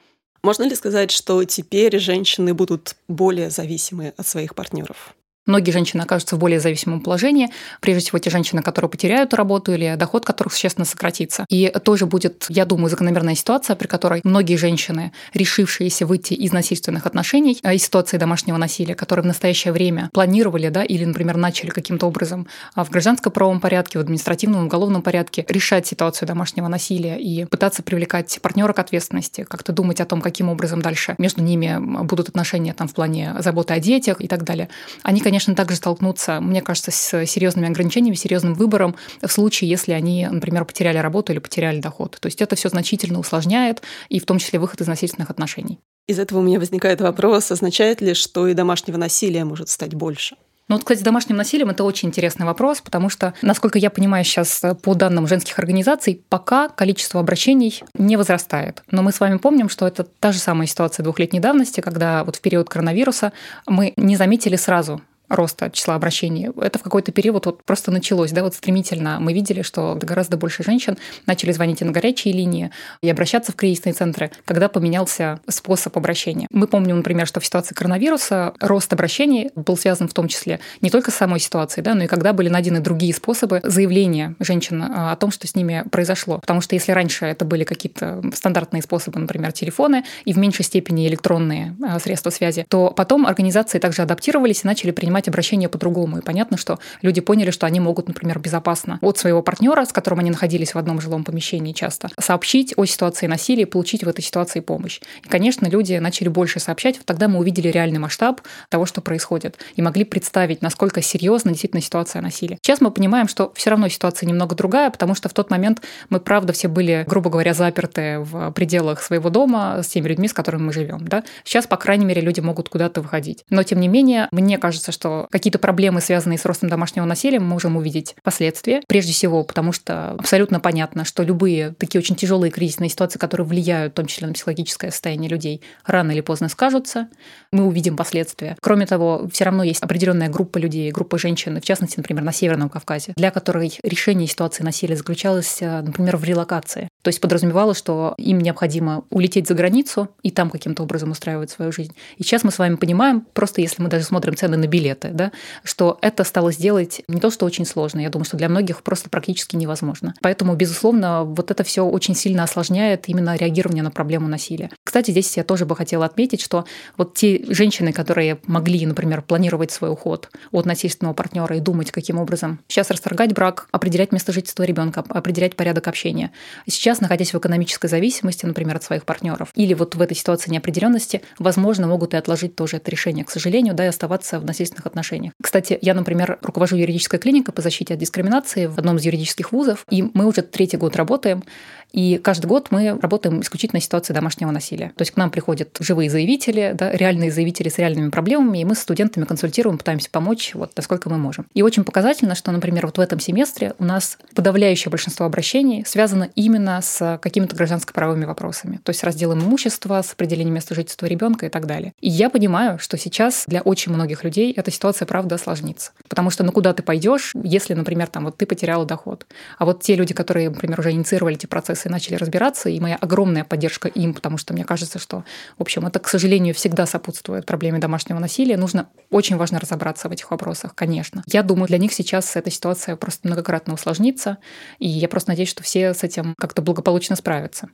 Можно 0.43 0.65
ли 0.65 0.75
сказать, 0.75 1.11
что 1.11 1.45
теперь 1.45 1.99
женщины 1.99 2.53
будут 2.53 2.97
более 3.09 3.51
зависимы 3.51 4.13
от 4.17 4.27
своих 4.27 4.55
партнеров? 4.55 5.15
Многие 5.51 5.73
женщины 5.73 6.03
окажутся 6.03 6.37
в 6.37 6.39
более 6.39 6.61
зависимом 6.61 7.01
положении. 7.01 7.51
Прежде 7.81 8.01
всего, 8.01 8.19
те 8.19 8.31
женщины, 8.31 8.63
которые 8.63 8.89
потеряют 8.89 9.35
работу 9.35 9.75
или 9.75 9.95
доход 9.97 10.25
которых 10.25 10.55
существенно 10.55 10.87
сократится. 10.87 11.45
И 11.51 11.71
тоже 11.85 12.07
будет, 12.07 12.47
я 12.49 12.65
думаю, 12.65 12.89
закономерная 12.89 13.35
ситуация, 13.35 13.77
при 13.77 13.87
которой 13.87 14.21
многие 14.25 14.57
женщины, 14.57 15.13
решившиеся 15.35 16.07
выйти 16.07 16.35
из 16.35 16.53
насильственных 16.53 17.07
отношений, 17.07 17.59
а, 17.63 17.75
из 17.75 17.85
ситуации 17.85 18.17
домашнего 18.17 18.57
насилия, 18.57 18.95
которые 18.95 19.25
в 19.25 19.27
настоящее 19.27 19.73
время 19.73 20.09
планировали, 20.13 20.69
да, 20.69 20.85
или, 20.85 21.05
например, 21.05 21.37
начали 21.37 21.71
каким-то 21.71 22.07
образом 22.07 22.47
а, 22.75 22.85
в 22.85 22.91
гражданско-правовом 22.91 23.61
порядке, 23.61 23.99
в 23.99 24.03
административном, 24.03 24.67
уголовном 24.67 25.03
порядке 25.03 25.45
решать 25.49 25.87
ситуацию 25.87 26.29
домашнего 26.29 26.69
насилия 26.69 27.19
и 27.19 27.45
пытаться 27.45 27.83
привлекать 27.83 28.39
партнера 28.41 28.73
к 28.73 28.79
ответственности, 28.79 29.45
как-то 29.49 29.73
думать 29.73 30.01
о 30.01 30.07
том, 30.07 30.21
каким 30.21 30.49
образом 30.49 30.81
дальше 30.81 31.17
между 31.19 31.43
ними 31.43 31.77
будут 32.05 32.29
отношения 32.29 32.73
там 32.73 32.87
в 32.87 32.95
плане 32.95 33.35
заботы 33.41 33.75
о 33.75 33.81
детях 33.81 34.21
и 34.21 34.29
так 34.29 34.45
далее. 34.45 34.69
Они, 35.03 35.21
конечно, 35.21 35.40
также 35.55 35.77
столкнутся, 35.77 36.41
мне 36.41 36.63
кажется, 36.63 36.91
с 36.91 37.27
серьезными 37.27 37.69
ограничениями, 37.69 38.15
серьезным 38.15 38.55
выбором 38.55 38.97
в 39.23 39.29
случае, 39.29 39.71
если 39.71 39.93
они, 39.93 40.27
например, 40.31 40.65
потеряли 40.65 40.99
работу 40.99 41.33
или 41.33 41.39
потеряли 41.39 41.81
доход. 41.81 42.17
То 42.21 42.27
есть 42.27 42.41
это 42.41 42.57
все 42.57 42.69
значительно 42.69 43.19
усложняет, 43.19 43.83
и 44.09 44.21
в 44.21 44.27
том 44.27 44.39
числе 44.39 44.59
выход 44.59 44.81
из 44.81 44.87
насильственных 44.87 45.31
отношений. 45.31 45.79
Из 46.07 46.19
этого 46.19 46.41
у 46.41 46.43
меня 46.43 46.59
возникает 46.59 47.01
вопрос, 47.01 47.51
означает 47.53 48.01
ли, 48.01 48.15
что 48.15 48.49
и 48.49 48.55
домашнего 48.55 48.97
насилия 48.97 49.45
может 49.45 49.69
стать 49.69 49.95
больше? 49.95 50.37
Ну 50.71 50.77
вот, 50.77 50.85
кстати, 50.85 51.03
домашним 51.03 51.37
насилием 51.37 51.71
это 51.71 51.83
очень 51.83 52.11
интересный 52.11 52.47
вопрос, 52.47 52.81
потому 52.81 53.09
что, 53.09 53.35
насколько 53.43 53.77
я 53.77 53.91
понимаю 53.91 54.25
сейчас 54.25 54.63
по 54.85 54.95
данным 54.95 55.27
женских 55.27 55.59
организаций, 55.59 56.25
пока 56.29 56.69
количество 56.69 57.19
обращений 57.19 57.83
не 57.95 58.17
возрастает. 58.17 58.85
Но 58.89 59.03
мы 59.03 59.11
с 59.11 59.19
вами 59.19 59.39
помним, 59.39 59.69
что 59.69 59.85
это 59.89 60.05
та 60.05 60.31
же 60.31 60.39
самая 60.39 60.69
ситуация 60.69 61.03
двухлетней 61.03 61.41
давности, 61.41 61.81
когда 61.81 62.23
вот 62.23 62.37
в 62.37 62.41
период 62.41 62.69
коронавируса 62.69 63.33
мы 63.67 63.95
не 63.97 64.15
заметили 64.15 64.55
сразу 64.55 65.03
роста 65.31 65.71
числа 65.71 65.95
обращений. 65.95 66.51
Это 66.61 66.79
в 66.79 66.83
какой-то 66.83 67.13
период 67.13 67.47
вот 67.47 67.63
просто 67.65 67.91
началось, 67.91 68.33
да, 68.33 68.43
вот 68.43 68.55
стремительно. 68.55 69.19
Мы 69.21 69.33
видели, 69.33 69.63
что 69.63 69.99
гораздо 70.01 70.37
больше 70.37 70.63
женщин 70.63 70.99
начали 71.27 71.53
звонить 71.53 71.81
и 71.81 71.85
на 71.85 71.93
горячие 71.93 72.35
линии, 72.35 72.71
и 73.03 73.09
обращаться 73.09 73.53
в 73.53 73.57
кризисные 73.57 73.93
центры, 73.93 74.31
когда 74.45 74.69
поменялся 74.69 75.41
способ 75.49 75.97
обращения. 75.97 76.47
Мы 76.51 76.67
помним, 76.67 76.99
например, 76.99 77.27
что 77.27 77.41
в 77.41 77.47
ситуации 77.47 77.75
коронавируса 77.75 78.55
рост 78.61 78.93
обращений 78.93 79.51
был 79.55 79.77
связан 79.77 80.09
в 80.09 80.15
том 80.15 80.29
числе 80.29 80.61
не 80.81 80.91
только 80.91 81.11
с 81.11 81.15
самой 81.15 81.41
ситуацией, 81.41 81.85
да, 81.85 81.95
но 81.95 82.05
и 82.05 82.07
когда 82.07 82.33
были 82.33 82.49
найдены 82.49 82.81
другие 82.81 83.15
способы 83.15 83.61
заявления 83.63 84.35
женщин 84.41 84.83
а, 84.83 85.13
о 85.13 85.17
том, 85.17 85.31
что 85.31 85.47
с 85.47 85.55
ними 85.55 85.85
произошло. 85.91 86.39
Потому 86.39 86.61
что 86.61 86.75
если 86.75 86.93
раньше 86.93 87.27
это 87.27 87.45
были 87.45 87.65
какие-то 87.65 88.23
стандартные 88.35 88.83
способы, 88.83 89.21
например, 89.21 89.53
телефоны, 89.53 90.05
и 90.25 90.33
в 90.33 90.39
меньшей 90.39 90.65
степени 90.65 91.07
электронные 91.07 91.77
а, 91.83 91.99
средства 92.01 92.31
связи, 92.31 92.65
то 92.69 92.91
потом 92.91 93.27
организации 93.27 93.79
также 93.79 94.03
адаптировались 94.03 94.65
и 94.65 94.67
начали 94.67 94.91
принимать 94.91 95.20
принимать 95.21 95.29
обращение 95.29 95.69
по-другому. 95.69 96.19
И 96.19 96.23
понятно, 96.23 96.57
что 96.57 96.79
люди 97.03 97.21
поняли, 97.21 97.51
что 97.51 97.67
они 97.67 97.81
могут, 97.81 98.09
например, 98.09 98.39
безопасно 98.39 98.99
от 99.03 99.19
своего 99.19 99.43
партнера, 99.43 99.85
с 99.85 99.93
которым 99.93 100.21
они 100.21 100.31
находились 100.31 100.75
в 100.75 100.79
одном 100.79 101.01
жилом 101.01 101.25
помещении 101.25 101.73
часто, 101.73 102.09
сообщить 102.19 102.75
о 102.77 102.85
ситуации 102.87 103.27
насилия 103.27 103.63
и 103.63 103.67
получить 103.67 104.05
в 104.05 104.09
этой 104.09 104.23
ситуации 104.23 104.61
помощь. 104.61 105.01
И, 105.25 105.29
конечно, 105.29 105.67
люди 105.67 105.95
начали 105.95 106.29
больше 106.29 106.61
сообщать. 106.61 107.01
Тогда 107.05 107.29
мы 107.29 107.39
увидели 107.39 107.69
реальный 107.69 107.99
масштаб 107.99 108.41
того, 108.69 108.87
что 108.87 109.01
происходит, 109.01 109.59
и 109.77 109.83
могли 109.83 110.05
представить, 110.05 110.63
насколько 110.63 111.03
серьезна 111.03 111.51
действительно 111.51 111.83
ситуация 111.83 112.23
насилия. 112.23 112.59
Сейчас 112.63 112.81
мы 112.81 112.91
понимаем, 112.91 113.29
что 113.29 113.53
все 113.55 113.71
равно 113.71 113.89
ситуация 113.89 114.27
немного 114.27 114.55
другая, 114.55 114.91
потому 114.91 115.15
что 115.15 115.29
в 115.29 115.33
тот 115.33 115.51
момент 115.51 115.83
мы, 116.09 116.21
правда, 116.21 116.53
все 116.53 116.69
были, 116.69 117.05
грубо 117.07 117.31
говоря, 117.31 117.55
заперты 117.55 118.21
в 118.21 118.53
пределах 118.53 119.03
своего 119.03 119.31
дома 119.31 119.83
с 119.83 119.89
теми 119.89 120.09
людьми, 120.09 120.29
с 120.29 120.33
которыми 120.33 120.63
мы 120.63 120.73
живем. 120.73 121.07
Да? 121.07 121.25
Сейчас, 121.45 121.67
по 121.67 121.77
крайней 121.77 122.05
мере, 122.05 122.23
люди 122.23 122.41
могут 122.41 122.69
куда-то 122.69 123.01
выходить. 123.01 123.45
Но, 123.51 123.63
тем 123.63 123.81
не 123.81 123.89
менее, 123.89 124.29
мне 124.31 124.59
кажется, 124.59 124.93
что 124.93 125.10
что 125.11 125.27
какие-то 125.31 125.59
проблемы, 125.59 126.01
связанные 126.01 126.39
с 126.39 126.45
ростом 126.45 126.69
домашнего 126.69 127.05
насилия, 127.05 127.41
мы 127.41 127.47
можем 127.47 127.77
увидеть 127.77 128.15
последствия. 128.23 128.83
Прежде 128.87 129.13
всего, 129.13 129.43
потому 129.45 129.73
что 129.73 130.13
абсолютно 130.13 130.61
понятно, 130.61 131.05
что 131.05 131.23
любые 131.23 131.75
такие 131.79 132.01
очень 132.01 132.17
тяжелые 132.17 132.51
кризисные 132.51 132.89
ситуации, 132.89 133.19
которые 133.19 133.47
влияют 133.47 133.93
в 133.93 133.97
том 133.97 134.07
числе 134.07 134.27
на 134.27 134.35
психологическое 134.35 134.91
состояние 134.91 135.31
людей, 135.31 135.63
рано 135.85 136.13
или 136.13 136.21
поздно 136.21 136.49
скажутся. 136.49 137.09
Мы 137.53 137.65
увидим 137.65 137.97
последствия. 137.97 138.57
Кроме 138.61 138.87
того, 138.87 139.29
все 139.33 139.45
равно 139.45 139.63
есть 139.63 139.83
определенная 139.83 140.29
группа 140.29 140.59
людей, 140.59 140.91
группа 140.91 141.19
женщин, 141.19 141.61
в 141.61 141.65
частности, 141.65 141.97
например, 141.97 142.23
на 142.23 142.33
Северном 142.33 142.69
Кавказе, 142.69 143.13
для 143.17 143.31
которой 143.31 143.79
решение 143.83 144.29
ситуации 144.29 144.63
насилия 144.63 144.97
заключалось, 144.97 145.59
э, 145.61 145.81
например, 145.81 146.17
в 146.17 146.25
релокации. 146.25 146.89
То 147.03 147.09
есть 147.09 147.21
подразумевало, 147.21 147.75
что 147.75 148.15
им 148.19 148.39
необходимо 148.39 149.05
улететь 149.11 149.49
за 149.49 149.55
границу 149.55 150.09
и 150.23 150.31
там 150.31 150.51
каким-то 150.51 150.83
образом 150.83 151.11
устраивать 151.11 151.51
свою 151.51 151.73
жизнь. 151.73 151.95
И 152.17 152.23
сейчас 152.23 152.45
мы 152.45 152.51
с 152.51 152.59
вами 152.59 152.77
понимаем, 152.77 153.27
просто 153.33 153.61
если 153.61 153.83
мы 153.83 153.89
даже 153.89 154.05
смотрим 154.05 154.37
цены 154.37 154.57
на 154.57 154.67
билет, 154.67 154.81
билеты, 154.81 155.11
да, 155.13 155.33
что 155.63 155.99
это 156.01 156.25
стало 156.25 156.53
сделать 156.53 157.03
не 157.09 157.21
то, 157.21 157.31
что 157.31 157.47
очень 157.47 157.67
сложно, 157.67 158.01
я 158.01 158.09
думаю, 158.09 158.25
что 158.25 158.37
для 158.37 158.49
многих 158.49 158.83
просто 158.83 159.11
практически 159.11 159.57
невозможно. 159.57 160.15
Поэтому, 160.23 160.55
безусловно, 160.55 161.25
вот 161.25 161.51
это 161.51 161.65
все 161.65 161.85
очень 161.85 162.15
сильно 162.15 162.45
осложняет 162.45 163.09
именно 163.09 163.37
реагирование 163.37 163.83
на 163.83 163.91
проблему 163.91 164.29
насилия. 164.29 164.71
Кстати, 164.85 165.11
здесь 165.11 165.37
я 165.37 165.45
тоже 165.45 165.67
бы 165.67 165.77
хотела 165.77 166.07
отметить, 166.07 166.41
что 166.41 166.65
вот 166.97 167.15
те 167.15 167.45
женщины, 167.53 167.93
которые 167.93 168.39
могли, 168.47 168.85
например, 168.87 169.23
планировать 169.23 169.71
свой 169.71 169.91
уход 169.91 170.31
от 170.51 170.67
насильственного 170.67 171.15
партнера 171.15 171.57
и 171.57 171.61
думать, 171.61 171.91
каким 171.91 172.19
образом 172.19 172.61
сейчас 172.69 172.91
расторгать 172.91 173.35
брак, 173.35 173.69
определять 173.73 174.13
место 174.13 174.33
жительства 174.33 174.63
ребенка, 174.63 175.05
определять 175.09 175.57
порядок 175.57 175.89
общения. 175.89 176.33
Сейчас, 176.67 176.90
находясь 176.99 177.33
в 177.33 177.39
экономической 177.39 177.87
зависимости, 177.87 178.45
например, 178.47 178.77
от 178.77 178.83
своих 178.83 179.05
партнеров, 179.05 179.53
или 179.55 179.75
вот 179.75 179.95
в 179.95 180.03
этой 180.03 180.17
ситуации 180.17 180.51
неопределенности, 180.51 181.23
возможно, 181.39 181.87
могут 181.87 182.15
и 182.15 182.17
отложить 182.17 182.57
тоже 182.57 182.79
это 182.79 182.91
решение, 182.91 183.25
к 183.25 183.31
сожалению, 183.31 183.75
да, 183.75 183.85
и 183.85 183.89
оставаться 183.89 184.41
в 184.41 184.45
насильственных 184.45 184.87
отношениях. 184.87 185.33
Кстати, 185.41 185.79
я, 185.81 185.95
например, 185.95 186.39
руковожу 186.43 186.77
юридической 186.77 187.19
клиникой 187.19 187.55
по 187.55 187.63
защите 187.63 187.95
от 187.95 188.01
дискриминации 188.01 188.67
в 188.67 188.79
одном 188.79 188.97
из 188.97 189.05
юридических 189.05 189.53
вузов, 189.53 189.85
и 189.91 190.03
мы 190.15 190.27
уже 190.27 190.43
третий 190.43 190.79
год 190.79 190.97
работаем. 190.97 191.45
И 191.93 192.19
каждый 192.19 192.47
год 192.47 192.69
мы 192.71 192.99
работаем 193.01 193.41
исключительно 193.41 193.81
в 193.81 193.85
ситуации 193.85 194.13
домашнего 194.13 194.51
насилия. 194.51 194.93
То 194.97 195.03
есть 195.03 195.11
к 195.11 195.17
нам 195.17 195.31
приходят 195.31 195.77
живые 195.81 196.09
заявители, 196.09 196.73
да, 196.75 196.93
реальные 196.93 197.33
заявители 197.33 197.69
с 197.69 197.79
реальными 197.79 198.11
проблемами, 198.11 198.59
и 198.59 198.65
мы 198.65 198.75
с 198.75 198.81
студентами 198.81 199.25
консультируем, 199.25 199.77
пытаемся 199.77 200.09
помочь, 200.11 200.53
вот, 200.55 200.73
насколько 200.77 201.11
мы 201.11 201.19
можем. 201.19 201.47
И 201.53 201.63
очень 201.63 201.85
показательно, 201.85 202.35
что, 202.35 202.53
например, 202.53 202.87
вот 202.87 202.99
в 202.99 203.01
этом 203.01 203.19
семестре 203.19 203.75
у 203.79 203.85
нас 203.85 204.19
подавляющее 204.35 204.91
большинство 204.91 205.27
обращений 205.27 205.85
связано 205.85 206.31
именно 206.37 206.80
с 206.81 207.19
какими-то 207.21 207.57
гражданско-правовыми 207.57 208.25
вопросами, 208.25 208.81
то 208.83 208.91
есть 208.91 209.05
разделом 209.05 209.41
имущества, 209.41 210.03
с 210.03 210.13
определением 210.13 210.55
места 210.55 210.75
жительства 210.75 211.07
ребенка 211.07 211.47
и 211.47 211.49
так 211.49 211.67
далее. 211.67 211.93
И 212.01 212.09
я 212.09 212.31
понимаю, 212.31 212.79
что 212.79 212.97
сейчас 212.97 213.45
для 213.47 213.63
очень 213.63 213.93
многих 213.93 214.25
людей 214.25 214.53
эта 214.53 214.71
ситуация, 214.71 215.07
правда, 215.07 215.37
осложнится. 215.37 215.93
Потому 216.09 216.31
что 216.31 216.45
ну 216.45 216.53
куда 216.53 216.73
ты 216.73 216.83
пойдешь, 216.83 217.33
если, 217.43 217.75
например, 217.75 218.09
там 218.09 218.25
вот 218.25 218.37
ты 218.37 218.47
потеряла 218.47 218.85
доход. 218.85 219.27
А 219.59 219.65
вот 219.65 219.83
те 219.83 219.95
люди, 219.95 220.15
которые, 220.15 220.51
например, 220.51 220.81
уже 220.81 220.93
инициировали 220.93 221.37
эти 221.37 221.47
процессы, 221.47 221.89
и 221.89 221.91
начали 221.91 222.15
разбираться, 222.15 222.69
и 222.69 222.81
моя 222.81 222.97
огромная 222.97 223.45
поддержка 223.45 223.89
им, 223.89 224.15
потому 224.15 224.39
что 224.39 224.55
мне 224.55 224.65
кажется, 224.65 224.99
что, 224.99 225.25
в 225.59 225.63
общем, 225.63 225.87
это, 225.87 225.99
к 225.99 226.09
сожалению, 226.09 226.55
всегда 226.55 226.87
сопутствует 226.87 227.47
проблеме 227.47 227.79
домашнего 227.79 228.19
насилия. 228.19 228.57
Нужно 228.57 228.89
очень 229.11 229.37
важно 229.37 229.59
разобраться 229.61 230.09
в 230.09 230.13
этих 230.13 230.31
вопросах, 230.31 230.75
конечно. 230.75 231.23
Я 231.27 231.43
думаю, 231.43 231.69
для 231.69 231.79
них 231.79 231.93
сейчас 231.93 232.37
эта 232.37 232.51
ситуация 232.51 232.97
просто 232.97 233.29
многократно 233.29 233.75
усложнится, 233.75 234.39
и 234.79 234.89
я 234.89 235.09
просто 235.09 235.31
надеюсь, 235.31 235.51
что 235.51 235.63
все 235.63 235.95
с 235.95 236.03
этим 236.03 236.35
как-то 236.39 236.63
благополучно 236.71 237.17
справятся. 237.17 237.69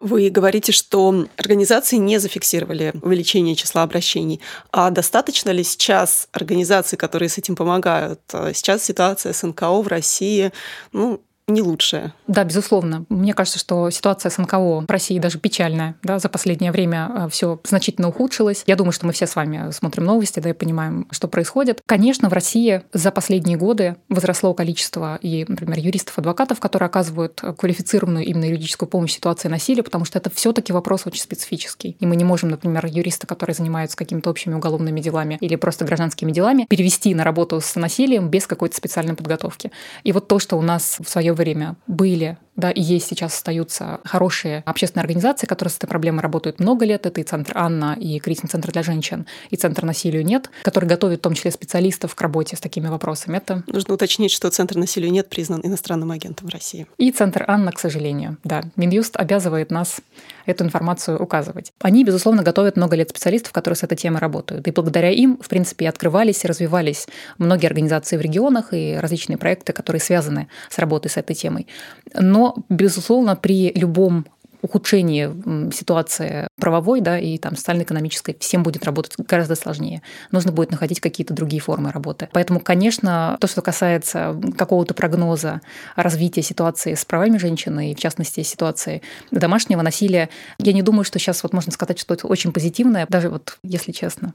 Вы 0.00 0.30
говорите, 0.30 0.72
что 0.72 1.26
организации 1.36 1.96
не 1.96 2.18
зафиксировали 2.18 2.94
увеличение 3.02 3.54
числа 3.54 3.82
обращений. 3.82 4.40
А 4.72 4.88
достаточно 4.88 5.50
ли 5.50 5.62
сейчас 5.62 6.26
организаций, 6.32 6.96
которые 6.96 7.28
с 7.28 7.36
этим 7.36 7.54
помогают? 7.54 8.20
Сейчас 8.54 8.82
ситуация 8.82 9.34
с 9.34 9.46
НКО 9.46 9.82
в 9.82 9.88
России 9.88 10.52
ну, 10.92 11.20
не 11.50 11.62
лучшая. 11.62 12.14
Да, 12.26 12.44
безусловно. 12.44 13.04
Мне 13.08 13.34
кажется, 13.34 13.58
что 13.58 13.90
ситуация 13.90 14.30
с 14.30 14.38
НКО 14.38 14.80
в 14.80 14.90
России 14.90 15.18
даже 15.18 15.38
печальная. 15.38 15.96
Да, 16.02 16.18
за 16.18 16.28
последнее 16.28 16.72
время 16.72 17.10
э, 17.14 17.28
все 17.30 17.60
значительно 17.64 18.08
ухудшилось. 18.08 18.64
Я 18.66 18.76
думаю, 18.76 18.92
что 18.92 19.06
мы 19.06 19.12
все 19.12 19.26
с 19.26 19.36
вами 19.36 19.70
смотрим 19.72 20.04
новости, 20.04 20.40
да, 20.40 20.50
и 20.50 20.52
понимаем, 20.52 21.06
что 21.10 21.28
происходит. 21.28 21.82
Конечно, 21.86 22.28
в 22.28 22.32
России 22.32 22.82
за 22.92 23.10
последние 23.10 23.56
годы 23.56 23.96
возросло 24.08 24.54
количество 24.54 25.18
и, 25.22 25.44
например, 25.46 25.78
юристов-адвокатов, 25.78 26.60
которые 26.60 26.86
оказывают 26.86 27.42
квалифицированную 27.58 28.24
именно 28.24 28.44
юридическую 28.44 28.88
помощь 28.88 29.12
ситуации 29.12 29.48
насилия, 29.48 29.82
потому 29.82 30.04
что 30.04 30.18
это 30.18 30.30
все 30.30 30.52
таки 30.52 30.72
вопрос 30.72 31.06
очень 31.06 31.22
специфический. 31.22 31.96
И 32.00 32.06
мы 32.06 32.16
не 32.16 32.24
можем, 32.24 32.50
например, 32.50 32.86
юриста, 32.86 33.26
который 33.26 33.54
занимается 33.54 33.96
какими-то 33.96 34.30
общими 34.30 34.54
уголовными 34.54 35.00
делами 35.00 35.38
или 35.40 35.56
просто 35.56 35.84
гражданскими 35.84 36.32
делами, 36.32 36.66
перевести 36.68 37.14
на 37.14 37.24
работу 37.24 37.60
с 37.60 37.74
насилием 37.76 38.28
без 38.28 38.46
какой-то 38.46 38.76
специальной 38.76 39.14
подготовки. 39.14 39.70
И 40.04 40.12
вот 40.12 40.28
то, 40.28 40.38
что 40.38 40.56
у 40.56 40.62
нас 40.62 40.98
в 41.00 41.08
свое 41.08 41.32
время 41.40 41.76
были 41.86 42.38
да, 42.60 42.70
и 42.70 42.80
есть 42.80 43.08
сейчас 43.08 43.34
остаются 43.34 44.00
хорошие 44.04 44.62
общественные 44.66 45.02
организации, 45.02 45.46
которые 45.46 45.72
с 45.72 45.76
этой 45.78 45.86
проблемой 45.86 46.20
работают 46.20 46.60
много 46.60 46.84
лет. 46.84 47.06
Это 47.06 47.20
и 47.20 47.24
Центр 47.24 47.52
Анна, 47.56 47.96
и 47.98 48.18
Кризисный 48.18 48.50
центр 48.50 48.70
для 48.70 48.82
женщин, 48.82 49.26
и 49.48 49.56
Центр 49.56 49.84
насилию 49.84 50.24
нет, 50.24 50.50
который 50.62 50.84
готовит 50.84 51.20
в 51.20 51.22
том 51.22 51.34
числе 51.34 51.50
специалистов 51.50 52.14
к 52.14 52.20
работе 52.20 52.56
с 52.56 52.60
такими 52.60 52.88
вопросами. 52.88 53.38
Это... 53.38 53.62
Нужно 53.66 53.94
уточнить, 53.94 54.30
что 54.30 54.50
Центр 54.50 54.76
насилию 54.76 55.10
нет 55.10 55.28
признан 55.28 55.60
иностранным 55.64 56.10
агентом 56.10 56.48
в 56.48 56.52
России. 56.52 56.86
И 56.98 57.10
Центр 57.10 57.44
Анна, 57.48 57.72
к 57.72 57.78
сожалению, 57.78 58.36
да. 58.44 58.64
Минюст 58.76 59.16
обязывает 59.16 59.70
нас 59.70 60.00
эту 60.44 60.64
информацию 60.64 61.18
указывать. 61.18 61.72
Они, 61.80 62.04
безусловно, 62.04 62.42
готовят 62.42 62.76
много 62.76 62.96
лет 62.96 63.10
специалистов, 63.10 63.52
которые 63.52 63.76
с 63.76 63.82
этой 63.82 63.96
темой 63.96 64.20
работают. 64.20 64.68
И 64.68 64.70
благодаря 64.70 65.10
им, 65.10 65.38
в 65.40 65.48
принципе, 65.48 65.88
открывались 65.88 66.44
и 66.44 66.48
развивались 66.48 67.06
многие 67.38 67.66
организации 67.68 68.16
в 68.16 68.20
регионах 68.20 68.74
и 68.74 68.96
различные 69.00 69.38
проекты, 69.38 69.72
которые 69.72 70.00
связаны 70.00 70.48
с 70.68 70.78
работой 70.78 71.08
с 71.08 71.16
этой 71.16 71.29
темой. 71.34 71.66
Но, 72.14 72.56
безусловно, 72.68 73.36
при 73.36 73.72
любом 73.72 74.26
ухудшении 74.62 75.72
ситуации 75.72 76.46
правовой 76.60 77.00
да, 77.00 77.18
и 77.18 77.38
там, 77.38 77.56
социально-экономической 77.56 78.36
всем 78.38 78.62
будет 78.62 78.84
работать 78.84 79.14
гораздо 79.16 79.54
сложнее. 79.54 80.02
Нужно 80.32 80.52
будет 80.52 80.70
находить 80.70 81.00
какие-то 81.00 81.34
другие 81.34 81.62
формы 81.62 81.90
работы. 81.90 82.28
Поэтому, 82.32 82.60
конечно, 82.60 83.36
то, 83.40 83.46
что 83.46 83.62
касается 83.62 84.38
какого-то 84.56 84.94
прогноза 84.94 85.60
развития 85.96 86.42
ситуации 86.42 86.94
с 86.94 87.04
правами 87.04 87.38
женщины, 87.38 87.92
и 87.92 87.94
в 87.94 87.98
частности 87.98 88.42
ситуации 88.42 89.02
домашнего 89.30 89.82
насилия, 89.82 90.28
я 90.58 90.72
не 90.72 90.82
думаю, 90.82 91.04
что 91.04 91.18
сейчас 91.18 91.42
вот 91.42 91.52
можно 91.52 91.72
сказать, 91.72 91.98
что 91.98 92.14
это 92.14 92.26
очень 92.26 92.52
позитивное, 92.52 93.06
даже 93.08 93.30
вот 93.30 93.58
если 93.62 93.92
честно. 93.92 94.34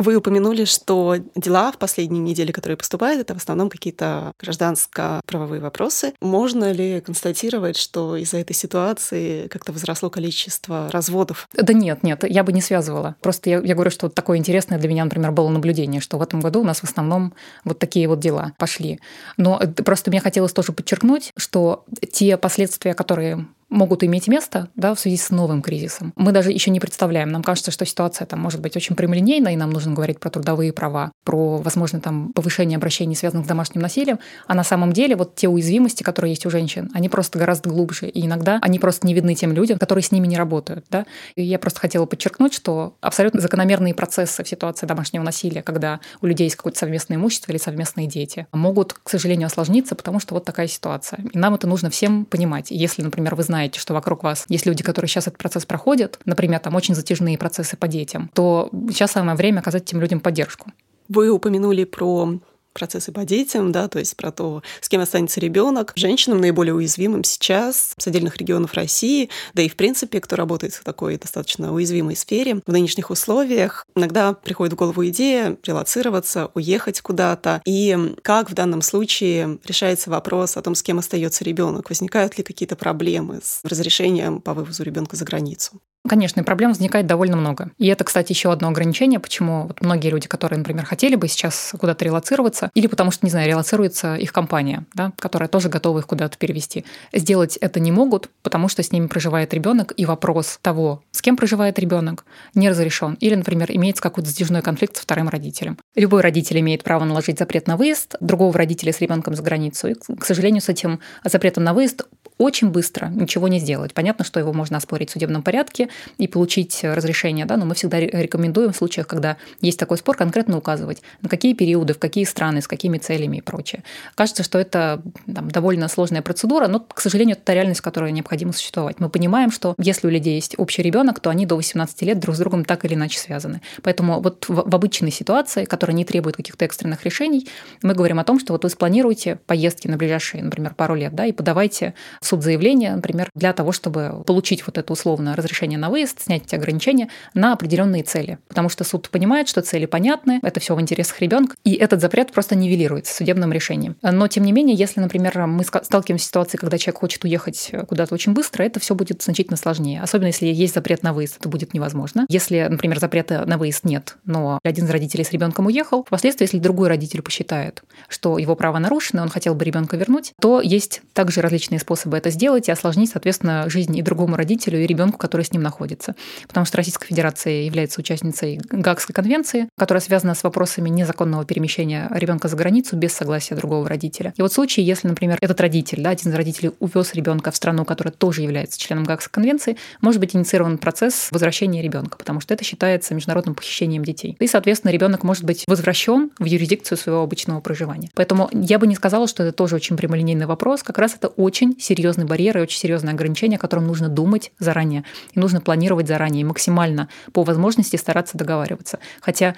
Вы 0.00 0.16
упомянули, 0.16 0.64
что 0.64 1.16
дела 1.34 1.70
в 1.72 1.76
последние 1.76 2.22
недели, 2.22 2.52
которые 2.52 2.78
поступают, 2.78 3.20
это 3.20 3.34
в 3.34 3.36
основном 3.36 3.68
какие-то 3.68 4.32
гражданско-правовые 4.40 5.60
вопросы. 5.60 6.14
Можно 6.22 6.72
ли 6.72 7.02
констатировать, 7.02 7.76
что 7.76 8.16
из-за 8.16 8.38
этой 8.38 8.54
ситуации 8.54 9.46
как-то 9.48 9.72
возросло 9.72 10.08
количество 10.08 10.88
разводов? 10.90 11.50
Да 11.52 11.74
нет, 11.74 12.02
нет, 12.02 12.24
я 12.26 12.44
бы 12.44 12.54
не 12.54 12.62
связывала. 12.62 13.16
Просто 13.20 13.50
я, 13.50 13.60
я 13.60 13.74
говорю, 13.74 13.90
что 13.90 14.08
такое 14.08 14.38
интересное 14.38 14.78
для 14.78 14.88
меня, 14.88 15.04
например, 15.04 15.32
было 15.32 15.50
наблюдение, 15.50 16.00
что 16.00 16.16
в 16.16 16.22
этом 16.22 16.40
году 16.40 16.62
у 16.62 16.64
нас 16.64 16.80
в 16.80 16.84
основном 16.84 17.34
вот 17.64 17.78
такие 17.78 18.08
вот 18.08 18.20
дела 18.20 18.52
пошли. 18.56 19.00
Но 19.36 19.60
просто 19.84 20.10
мне 20.10 20.20
хотелось 20.20 20.54
тоже 20.54 20.72
подчеркнуть, 20.72 21.30
что 21.36 21.84
те 22.10 22.38
последствия, 22.38 22.94
которые 22.94 23.46
могут 23.70 24.04
иметь 24.04 24.28
место 24.28 24.68
да, 24.74 24.94
в 24.94 25.00
связи 25.00 25.16
с 25.16 25.30
новым 25.30 25.62
кризисом. 25.62 26.12
Мы 26.16 26.32
даже 26.32 26.50
еще 26.50 26.70
не 26.70 26.80
представляем. 26.80 27.30
Нам 27.30 27.42
кажется, 27.42 27.70
что 27.70 27.86
ситуация 27.86 28.26
там 28.26 28.40
может 28.40 28.60
быть 28.60 28.76
очень 28.76 28.96
прямолинейна, 28.96 29.48
и 29.48 29.56
нам 29.56 29.70
нужно 29.70 29.94
говорить 29.94 30.20
про 30.20 30.28
трудовые 30.30 30.72
права, 30.72 31.12
про, 31.24 31.58
возможно, 31.58 32.00
там 32.00 32.32
повышение 32.32 32.76
обращений, 32.76 33.16
связанных 33.16 33.46
с 33.46 33.48
домашним 33.48 33.82
насилием. 33.82 34.18
А 34.46 34.54
на 34.54 34.64
самом 34.64 34.92
деле 34.92 35.16
вот 35.16 35.36
те 35.36 35.48
уязвимости, 35.48 36.02
которые 36.02 36.32
есть 36.32 36.44
у 36.46 36.50
женщин, 36.50 36.90
они 36.94 37.08
просто 37.08 37.38
гораздо 37.38 37.70
глубже. 37.70 38.08
И 38.08 38.26
иногда 38.26 38.58
они 38.60 38.78
просто 38.78 39.06
не 39.06 39.14
видны 39.14 39.34
тем 39.34 39.52
людям, 39.52 39.78
которые 39.78 40.02
с 40.02 40.12
ними 40.12 40.26
не 40.26 40.36
работают. 40.36 40.84
Да? 40.90 41.06
И 41.36 41.42
я 41.42 41.58
просто 41.58 41.80
хотела 41.80 42.06
подчеркнуть, 42.06 42.52
что 42.52 42.96
абсолютно 43.00 43.40
закономерные 43.40 43.94
процессы 43.94 44.42
в 44.42 44.48
ситуации 44.48 44.86
домашнего 44.86 45.22
насилия, 45.22 45.62
когда 45.62 46.00
у 46.20 46.26
людей 46.26 46.44
есть 46.44 46.56
какое-то 46.56 46.78
совместное 46.78 47.16
имущество 47.16 47.52
или 47.52 47.58
совместные 47.58 48.06
дети, 48.06 48.46
могут, 48.52 48.94
к 48.94 49.08
сожалению, 49.08 49.46
осложниться, 49.46 49.94
потому 49.94 50.20
что 50.20 50.34
вот 50.34 50.44
такая 50.44 50.66
ситуация. 50.66 51.20
И 51.32 51.38
нам 51.38 51.54
это 51.54 51.66
нужно 51.66 51.90
всем 51.90 52.24
понимать. 52.24 52.70
Если, 52.70 53.02
например, 53.02 53.34
вы 53.34 53.42
знаете, 53.42 53.59
знаете, 53.60 53.78
что 53.78 53.92
вокруг 53.92 54.22
вас 54.22 54.46
есть 54.48 54.64
люди, 54.64 54.82
которые 54.82 55.08
сейчас 55.10 55.26
этот 55.26 55.38
процесс 55.38 55.66
проходят, 55.66 56.18
например, 56.24 56.60
там 56.60 56.74
очень 56.74 56.94
затяжные 56.94 57.36
процессы 57.36 57.76
по 57.76 57.88
детям, 57.88 58.30
то 58.32 58.70
сейчас 58.88 59.12
самое 59.12 59.36
время 59.36 59.60
оказать 59.60 59.82
этим 59.82 60.00
людям 60.00 60.20
поддержку. 60.20 60.72
Вы 61.10 61.28
упомянули 61.28 61.84
про 61.84 62.40
процессы 62.72 63.12
по 63.12 63.24
детям, 63.24 63.72
да, 63.72 63.88
то 63.88 63.98
есть 63.98 64.16
про 64.16 64.32
то, 64.32 64.62
с 64.80 64.88
кем 64.88 65.00
останется 65.00 65.40
ребенок, 65.40 65.92
женщинам 65.96 66.40
наиболее 66.40 66.74
уязвимым 66.74 67.24
сейчас 67.24 67.94
с 67.96 68.06
отдельных 68.06 68.36
регионов 68.36 68.74
России, 68.74 69.30
да 69.54 69.62
и 69.62 69.68
в 69.68 69.76
принципе, 69.76 70.20
кто 70.20 70.36
работает 70.36 70.74
в 70.74 70.84
такой 70.84 71.16
достаточно 71.16 71.72
уязвимой 71.72 72.16
сфере 72.16 72.60
в 72.66 72.72
нынешних 72.72 73.10
условиях, 73.10 73.86
иногда 73.94 74.32
приходит 74.32 74.74
в 74.74 74.76
голову 74.76 75.06
идея 75.06 75.56
релацироваться, 75.64 76.50
уехать 76.54 77.00
куда-то. 77.00 77.62
И 77.64 78.14
как 78.22 78.50
в 78.50 78.54
данном 78.54 78.82
случае 78.82 79.58
решается 79.64 80.10
вопрос 80.10 80.56
о 80.56 80.62
том, 80.62 80.74
с 80.74 80.82
кем 80.82 80.98
остается 80.98 81.44
ребенок? 81.44 81.88
Возникают 81.88 82.38
ли 82.38 82.44
какие-то 82.44 82.76
проблемы 82.76 83.40
с 83.42 83.60
разрешением 83.64 84.40
по 84.40 84.54
вывозу 84.54 84.82
ребенка 84.82 85.16
за 85.16 85.24
границу? 85.24 85.80
Конечно, 86.08 86.42
проблем 86.44 86.70
возникает 86.70 87.06
довольно 87.06 87.36
много. 87.36 87.72
И 87.76 87.86
это, 87.86 88.04
кстати, 88.04 88.32
еще 88.32 88.50
одно 88.50 88.68
ограничение, 88.68 89.20
почему 89.20 89.66
вот 89.66 89.82
многие 89.82 90.08
люди, 90.08 90.28
которые, 90.28 90.58
например, 90.58 90.86
хотели 90.86 91.14
бы 91.14 91.28
сейчас 91.28 91.74
куда-то 91.78 92.04
релацироваться, 92.06 92.70
или 92.74 92.86
потому 92.86 93.10
что, 93.10 93.26
не 93.26 93.30
знаю, 93.30 93.48
релацируется 93.48 94.16
их 94.16 94.32
компания, 94.32 94.86
да, 94.94 95.12
которая 95.18 95.48
тоже 95.48 95.68
готова 95.68 95.98
их 95.98 96.06
куда-то 96.06 96.38
перевести, 96.38 96.86
сделать 97.12 97.58
это 97.58 97.80
не 97.80 97.92
могут, 97.92 98.30
потому 98.42 98.68
что 98.68 98.82
с 98.82 98.92
ними 98.92 99.08
проживает 99.08 99.52
ребенок, 99.52 99.92
и 99.94 100.06
вопрос 100.06 100.58
того, 100.62 101.02
с 101.10 101.20
кем 101.20 101.36
проживает 101.36 101.78
ребенок, 101.78 102.24
не 102.54 102.70
разрешен. 102.70 103.18
Или, 103.20 103.34
например, 103.34 103.70
имеется 103.70 104.02
какой-то 104.02 104.30
затяжной 104.30 104.62
конфликт 104.62 104.96
со 104.96 105.02
вторым 105.02 105.28
родителем. 105.28 105.76
Любой 105.94 106.22
родитель 106.22 106.60
имеет 106.60 106.82
право 106.82 107.04
наложить 107.04 107.38
запрет 107.38 107.66
на 107.66 107.76
выезд 107.76 108.14
другого 108.20 108.54
родителя 108.54 108.94
с 108.94 109.00
ребенком 109.00 109.34
за 109.34 109.42
границу. 109.42 109.88
И, 109.88 109.94
к 109.94 110.24
сожалению, 110.24 110.62
с 110.62 110.70
этим 110.70 111.00
запретом 111.24 111.64
на 111.64 111.74
выезд 111.74 112.06
очень 112.40 112.70
быстро 112.70 113.08
ничего 113.08 113.48
не 113.48 113.58
сделать. 113.58 113.92
Понятно, 113.92 114.24
что 114.24 114.40
его 114.40 114.54
можно 114.54 114.78
оспорить 114.78 115.10
в 115.10 115.12
судебном 115.12 115.42
порядке 115.42 115.90
и 116.16 116.26
получить 116.26 116.80
разрешение, 116.82 117.44
да, 117.44 117.58
но 117.58 117.66
мы 117.66 117.74
всегда 117.74 118.00
рекомендуем 118.00 118.72
в 118.72 118.76
случаях, 118.76 119.06
когда 119.06 119.36
есть 119.60 119.78
такой 119.78 119.98
спор, 119.98 120.16
конкретно 120.16 120.56
указывать, 120.56 121.02
на 121.20 121.28
какие 121.28 121.52
периоды, 121.52 121.92
в 121.92 121.98
какие 121.98 122.24
страны, 122.24 122.62
с 122.62 122.66
какими 122.66 122.96
целями 122.96 123.36
и 123.36 123.40
прочее. 123.42 123.84
Кажется, 124.14 124.42
что 124.42 124.58
это 124.58 125.02
там, 125.32 125.50
довольно 125.50 125.88
сложная 125.88 126.22
процедура, 126.22 126.66
но, 126.66 126.80
к 126.80 127.00
сожалению, 127.00 127.36
это 127.36 127.44
та 127.44 127.54
реальность, 127.54 127.82
которая 127.82 128.10
необходимо 128.10 128.54
существовать. 128.54 129.00
Мы 129.00 129.10
понимаем, 129.10 129.50
что 129.50 129.74
если 129.78 130.06
у 130.06 130.10
людей 130.10 130.36
есть 130.36 130.54
общий 130.56 130.82
ребенок, 130.82 131.20
то 131.20 131.28
они 131.28 131.44
до 131.44 131.56
18 131.56 132.02
лет 132.02 132.18
друг 132.18 132.36
с 132.36 132.38
другом 132.38 132.64
так 132.64 132.86
или 132.86 132.94
иначе 132.94 133.18
связаны. 133.18 133.60
Поэтому 133.82 134.22
вот 134.22 134.46
в, 134.48 134.70
в 134.70 134.74
обычной 134.74 135.10
ситуации, 135.10 135.66
которая 135.66 135.94
не 135.94 136.06
требует 136.06 136.36
каких-то 136.36 136.64
экстренных 136.64 137.04
решений, 137.04 137.46
мы 137.82 137.92
говорим 137.92 138.18
о 138.18 138.24
том, 138.24 138.40
что 138.40 138.54
вот 138.54 138.64
вы 138.64 138.70
спланируете 138.70 139.36
поездки 139.46 139.88
на 139.88 139.98
ближайшие, 139.98 140.42
например, 140.42 140.72
пару 140.74 140.94
лет, 140.94 141.14
да, 141.14 141.26
и 141.26 141.32
подавайте 141.32 141.92
суд 142.30 142.42
заявление, 142.42 142.94
например, 142.94 143.28
для 143.34 143.52
того, 143.52 143.72
чтобы 143.72 144.22
получить 144.24 144.64
вот 144.66 144.78
это 144.78 144.92
условное 144.92 145.34
разрешение 145.34 145.78
на 145.78 145.90
выезд, 145.90 146.22
снять 146.22 146.44
эти 146.44 146.54
ограничения 146.54 147.08
на 147.34 147.52
определенные 147.52 148.04
цели. 148.04 148.38
Потому 148.48 148.68
что 148.68 148.84
суд 148.84 149.10
понимает, 149.10 149.48
что 149.48 149.62
цели 149.62 149.86
понятны, 149.86 150.38
это 150.42 150.60
все 150.60 150.76
в 150.76 150.80
интересах 150.80 151.20
ребенка, 151.20 151.56
и 151.64 151.74
этот 151.74 152.00
запрет 152.00 152.32
просто 152.32 152.54
нивелируется 152.54 153.12
судебным 153.12 153.52
решением. 153.52 153.96
Но, 154.02 154.28
тем 154.28 154.44
не 154.44 154.52
менее, 154.52 154.76
если, 154.76 155.00
например, 155.00 155.46
мы 155.46 155.64
сталкиваемся 155.64 156.24
с 156.24 156.28
ситуацией, 156.28 156.60
когда 156.60 156.78
человек 156.78 157.00
хочет 157.00 157.24
уехать 157.24 157.72
куда-то 157.88 158.14
очень 158.14 158.32
быстро, 158.32 158.62
это 158.62 158.78
все 158.78 158.94
будет 158.94 159.22
значительно 159.22 159.56
сложнее. 159.56 160.00
Особенно, 160.00 160.28
если 160.28 160.46
есть 160.46 160.74
запрет 160.74 161.02
на 161.02 161.12
выезд, 161.12 161.38
это 161.40 161.48
будет 161.48 161.74
невозможно. 161.74 162.26
Если, 162.28 162.64
например, 162.70 163.00
запрета 163.00 163.44
на 163.44 163.58
выезд 163.58 163.84
нет, 163.84 164.18
но 164.24 164.60
один 164.62 164.84
из 164.84 164.90
родителей 164.90 165.24
с 165.24 165.32
ребенком 165.32 165.66
уехал, 165.66 166.04
впоследствии, 166.04 166.44
если 166.44 166.58
другой 166.58 166.88
родитель 166.88 167.22
посчитает, 167.22 167.82
что 168.08 168.38
его 168.38 168.54
право 168.54 168.78
нарушено, 168.78 169.22
он 169.22 169.28
хотел 169.28 169.56
бы 169.56 169.64
ребенка 169.64 169.96
вернуть, 169.96 170.32
то 170.40 170.60
есть 170.60 171.02
также 171.12 171.40
различные 171.40 171.80
способы 171.80 172.19
это 172.20 172.30
сделать 172.30 172.68
и 172.68 172.72
осложнить, 172.72 173.10
соответственно, 173.10 173.68
жизнь 173.68 173.96
и 173.96 174.02
другому 174.02 174.36
родителю, 174.36 174.82
и 174.82 174.86
ребенку, 174.86 175.18
который 175.18 175.42
с 175.42 175.52
ним 175.52 175.62
находится. 175.62 176.14
Потому 176.46 176.66
что 176.66 176.76
Российская 176.76 177.06
Федерация 177.06 177.62
является 177.62 178.00
участницей 178.00 178.60
Гаагской 178.70 179.14
конвенции, 179.14 179.68
которая 179.76 180.00
связана 180.00 180.34
с 180.34 180.44
вопросами 180.44 180.88
незаконного 180.88 181.44
перемещения 181.44 182.08
ребенка 182.14 182.48
за 182.48 182.56
границу 182.56 182.96
без 182.96 183.12
согласия 183.12 183.54
другого 183.54 183.88
родителя. 183.88 184.32
И 184.36 184.42
вот 184.42 184.52
в 184.52 184.54
случае, 184.54 184.86
если, 184.86 185.08
например, 185.08 185.38
этот 185.40 185.60
родитель, 185.60 186.02
да, 186.02 186.10
один 186.10 186.30
из 186.30 186.34
родителей 186.34 186.72
увез 186.78 187.14
ребенка 187.14 187.50
в 187.50 187.56
страну, 187.56 187.84
которая 187.84 188.12
тоже 188.12 188.42
является 188.42 188.78
членом 188.78 189.04
Гаагской 189.04 189.32
конвенции, 189.32 189.76
может 190.00 190.20
быть 190.20 190.36
инициирован 190.36 190.78
процесс 190.78 191.28
возвращения 191.30 191.82
ребенка, 191.82 192.18
потому 192.18 192.40
что 192.40 192.54
это 192.54 192.64
считается 192.64 193.14
международным 193.14 193.54
похищением 193.54 194.04
детей. 194.04 194.36
И, 194.38 194.46
соответственно, 194.46 194.92
ребенок 194.92 195.22
может 195.22 195.44
быть 195.44 195.64
возвращен 195.66 196.30
в 196.38 196.44
юрисдикцию 196.44 196.98
своего 196.98 197.22
обычного 197.22 197.60
проживания. 197.60 198.10
Поэтому 198.14 198.50
я 198.52 198.78
бы 198.78 198.86
не 198.86 198.94
сказала, 198.94 199.26
что 199.26 199.42
это 199.42 199.52
тоже 199.52 199.76
очень 199.76 199.96
прямолинейный 199.96 200.46
вопрос. 200.46 200.82
Как 200.82 200.98
раз 200.98 201.14
это 201.14 201.28
очень 201.28 201.78
серьезный 201.80 202.09
барьер 202.26 202.58
и 202.58 202.60
очень 202.60 202.78
серьезное 202.78 203.14
ограничение, 203.14 203.56
о 203.56 203.60
котором 203.60 203.86
нужно 203.86 204.08
думать 204.08 204.52
заранее. 204.58 205.04
И 205.32 205.40
нужно 205.40 205.60
планировать 205.60 206.08
заранее 206.08 206.42
и 206.42 206.44
максимально 206.44 207.08
по 207.32 207.42
возможности 207.42 207.96
стараться 207.96 208.38
договариваться. 208.38 208.98
Хотя 209.20 209.54